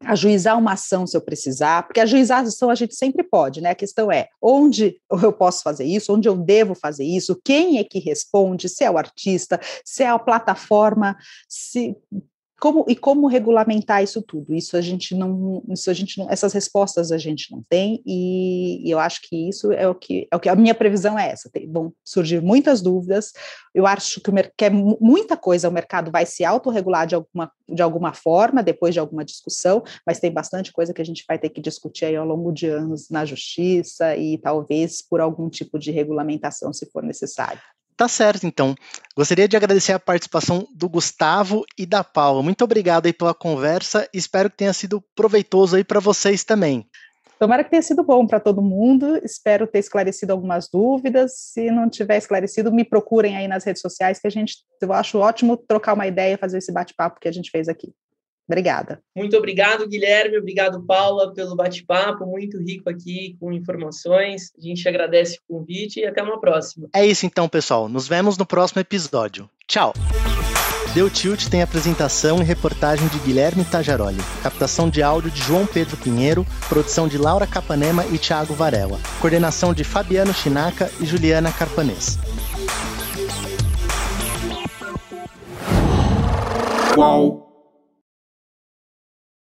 ajuizar 0.04 0.58
uma 0.58 0.74
ação 0.74 1.08
se 1.08 1.16
eu 1.16 1.22
precisar, 1.22 1.84
porque 1.84 2.02
ajuizar 2.02 2.44
ação 2.44 2.70
a 2.70 2.76
gente 2.76 2.96
sempre 2.96 3.24
pode, 3.24 3.62
né? 3.62 3.70
A 3.70 3.76
questão 3.76 4.12
é 4.12 4.28
onde 4.42 5.00
eu 5.24 5.32
posso 5.32 5.64
fazer 5.64 5.86
isso, 5.86 6.14
onde 6.14 6.28
eu 6.28 6.36
devo 6.36 6.76
fazer 6.76 7.06
isso, 7.06 7.40
quem 7.46 7.80
é 7.80 7.84
que 7.86 8.00
responde, 8.00 8.68
se 8.68 8.84
é 8.84 8.92
o 8.92 8.98
artista, 8.98 9.58
se 9.86 10.04
é 10.04 10.10
a 10.10 10.20
plataforma, 10.20 11.16
se 11.48 11.96
como, 12.60 12.86
e 12.88 12.96
como 12.96 13.28
regulamentar 13.28 14.04
isso 14.04 14.22
tudo? 14.22 14.54
Isso 14.54 14.76
a 14.76 14.82
gente 14.82 15.16
não, 15.16 15.64
isso 15.70 15.90
a 15.90 15.94
gente 15.94 16.18
não, 16.18 16.30
essas 16.30 16.54
respostas 16.54 17.12
a 17.12 17.18
gente 17.18 17.52
não 17.52 17.64
tem, 17.70 18.02
e, 18.06 18.88
e 18.88 18.92
eu 18.92 19.00
acho 19.00 19.22
que 19.22 19.50
isso 19.50 19.72
é 19.72 19.88
o 19.88 19.96
que, 19.96 20.28
é 20.32 20.36
o 20.36 20.40
que 20.40 20.50
a 20.50 20.56
minha 20.56 20.76
previsão 20.76 21.18
é 21.18 21.30
essa. 21.30 21.50
Tem, 21.50 21.72
vão 21.72 21.94
surgir 22.04 22.42
muitas 22.42 22.82
dúvidas. 22.82 23.32
Eu 23.74 23.88
acho 23.88 24.22
que, 24.22 24.32
que 24.58 24.66
é 24.66 24.70
muita 24.70 25.38
coisa 25.38 25.70
o 25.70 25.72
mercado 25.72 26.12
vai 26.12 26.26
se 26.26 26.44
autorregular 26.44 27.08
de 27.08 27.16
alguma, 27.16 27.52
de 27.68 27.82
alguma 27.82 28.14
forma, 28.14 28.62
depois 28.62 28.94
de 28.94 29.00
alguma 29.00 29.24
discussão, 29.24 29.84
mas 30.06 30.20
tem 30.20 30.32
bastante 30.32 30.72
coisa 30.72 30.94
que 30.94 31.02
a 31.02 31.06
gente 31.06 31.24
vai 31.28 31.40
ter 31.40 31.50
que 31.50 31.62
discutir 31.62 32.06
aí 32.06 32.16
ao 32.16 32.26
longo 32.26 32.52
de 32.52 32.68
anos 32.68 33.10
na 33.10 33.26
justiça 33.26 34.16
e 34.16 34.38
talvez 34.38 35.02
por 35.02 35.22
algum 35.22 35.50
tipo 35.50 35.80
de 35.80 35.92
regulamentação, 35.92 36.74
se 36.74 36.90
for 36.92 37.04
necessário. 37.04 37.62
Tá 38.00 38.08
certo, 38.08 38.48
então. 38.48 38.76
Gostaria 39.14 39.46
de 39.46 39.58
agradecer 39.58 39.92
a 39.92 40.00
participação 40.00 40.66
do 40.74 40.88
Gustavo 40.88 41.66
e 41.78 41.86
da 41.86 42.02
Paula. 42.02 42.42
Muito 42.42 42.64
obrigado 42.64 43.08
aí 43.08 43.12
pela 43.12 43.34
conversa 43.34 44.08
e 44.14 44.18
espero 44.18 44.50
que 44.50 44.56
tenha 44.56 44.72
sido 44.72 45.04
proveitoso 45.14 45.76
aí 45.76 45.84
para 45.84 46.00
vocês 46.00 46.46
também. 46.46 46.88
Tomara 47.38 47.62
que 47.62 47.70
tenha 47.70 47.82
sido 47.82 48.02
bom 48.02 48.26
para 48.26 48.40
todo 48.40 48.62
mundo. 48.62 49.18
Espero 49.22 49.68
ter 49.68 49.80
esclarecido 49.80 50.32
algumas 50.32 50.70
dúvidas. 50.72 51.34
Se 51.52 51.70
não 51.70 51.90
tiver 51.90 52.16
esclarecido, 52.16 52.72
me 52.72 52.86
procurem 52.86 53.36
aí 53.36 53.50
nas 53.50 53.66
redes 53.66 53.82
sociais, 53.82 54.18
que 54.18 54.28
a 54.28 54.32
gente, 54.32 54.60
eu 54.82 54.94
acho 54.94 55.18
ótimo 55.18 55.58
trocar 55.58 55.94
uma 55.94 56.08
ideia, 56.08 56.38
fazer 56.38 56.60
esse 56.60 56.72
bate-papo 56.72 57.20
que 57.20 57.28
a 57.28 57.34
gente 57.34 57.52
fez 57.52 57.68
aqui. 57.68 57.94
Obrigada. 58.50 59.00
Muito 59.16 59.38
obrigado, 59.38 59.88
Guilherme. 59.88 60.40
Obrigado, 60.40 60.84
Paula, 60.84 61.32
pelo 61.36 61.56
bate-papo. 61.56 62.26
Muito 62.26 62.58
rico 62.60 62.90
aqui 62.90 63.38
com 63.40 63.54
informações. 63.54 64.52
A 64.58 64.62
gente 64.62 64.90
agradece 64.90 65.38
o 65.48 65.54
convite 65.54 66.00
e 66.00 66.06
até 66.06 66.24
uma 66.24 66.42
próxima. 66.42 66.90
É 66.96 67.06
isso 67.06 67.28
então, 67.28 67.48
pessoal. 67.48 67.88
Nos 67.88 68.08
vemos 68.08 68.40
no 68.40 68.48
próximo 68.48 68.82
episódio. 68.82 69.48
Tchau. 69.68 69.94
Deu 70.96 71.08
Tilt 71.08 71.48
tem 71.48 71.62
apresentação 71.62 72.42
e 72.42 72.44
reportagem 72.44 73.08
de 73.10 73.20
Guilherme 73.20 73.64
Tajaroli, 73.64 74.18
captação 74.42 74.90
de 74.90 75.04
áudio 75.04 75.30
de 75.30 75.40
João 75.40 75.68
Pedro 75.68 75.96
Pinheiro, 75.96 76.44
produção 76.68 77.08
de 77.08 77.16
Laura 77.16 77.46
Capanema 77.46 78.04
e 78.08 78.18
Thiago 78.18 78.56
Varela, 78.56 79.00
coordenação 79.22 79.72
de 79.72 79.84
Fabiano 79.84 80.34
Chinaca 80.34 80.90
e 81.00 81.06
Juliana 81.06 81.52
Carpanês. 81.52 82.18
Qual? 86.96 87.49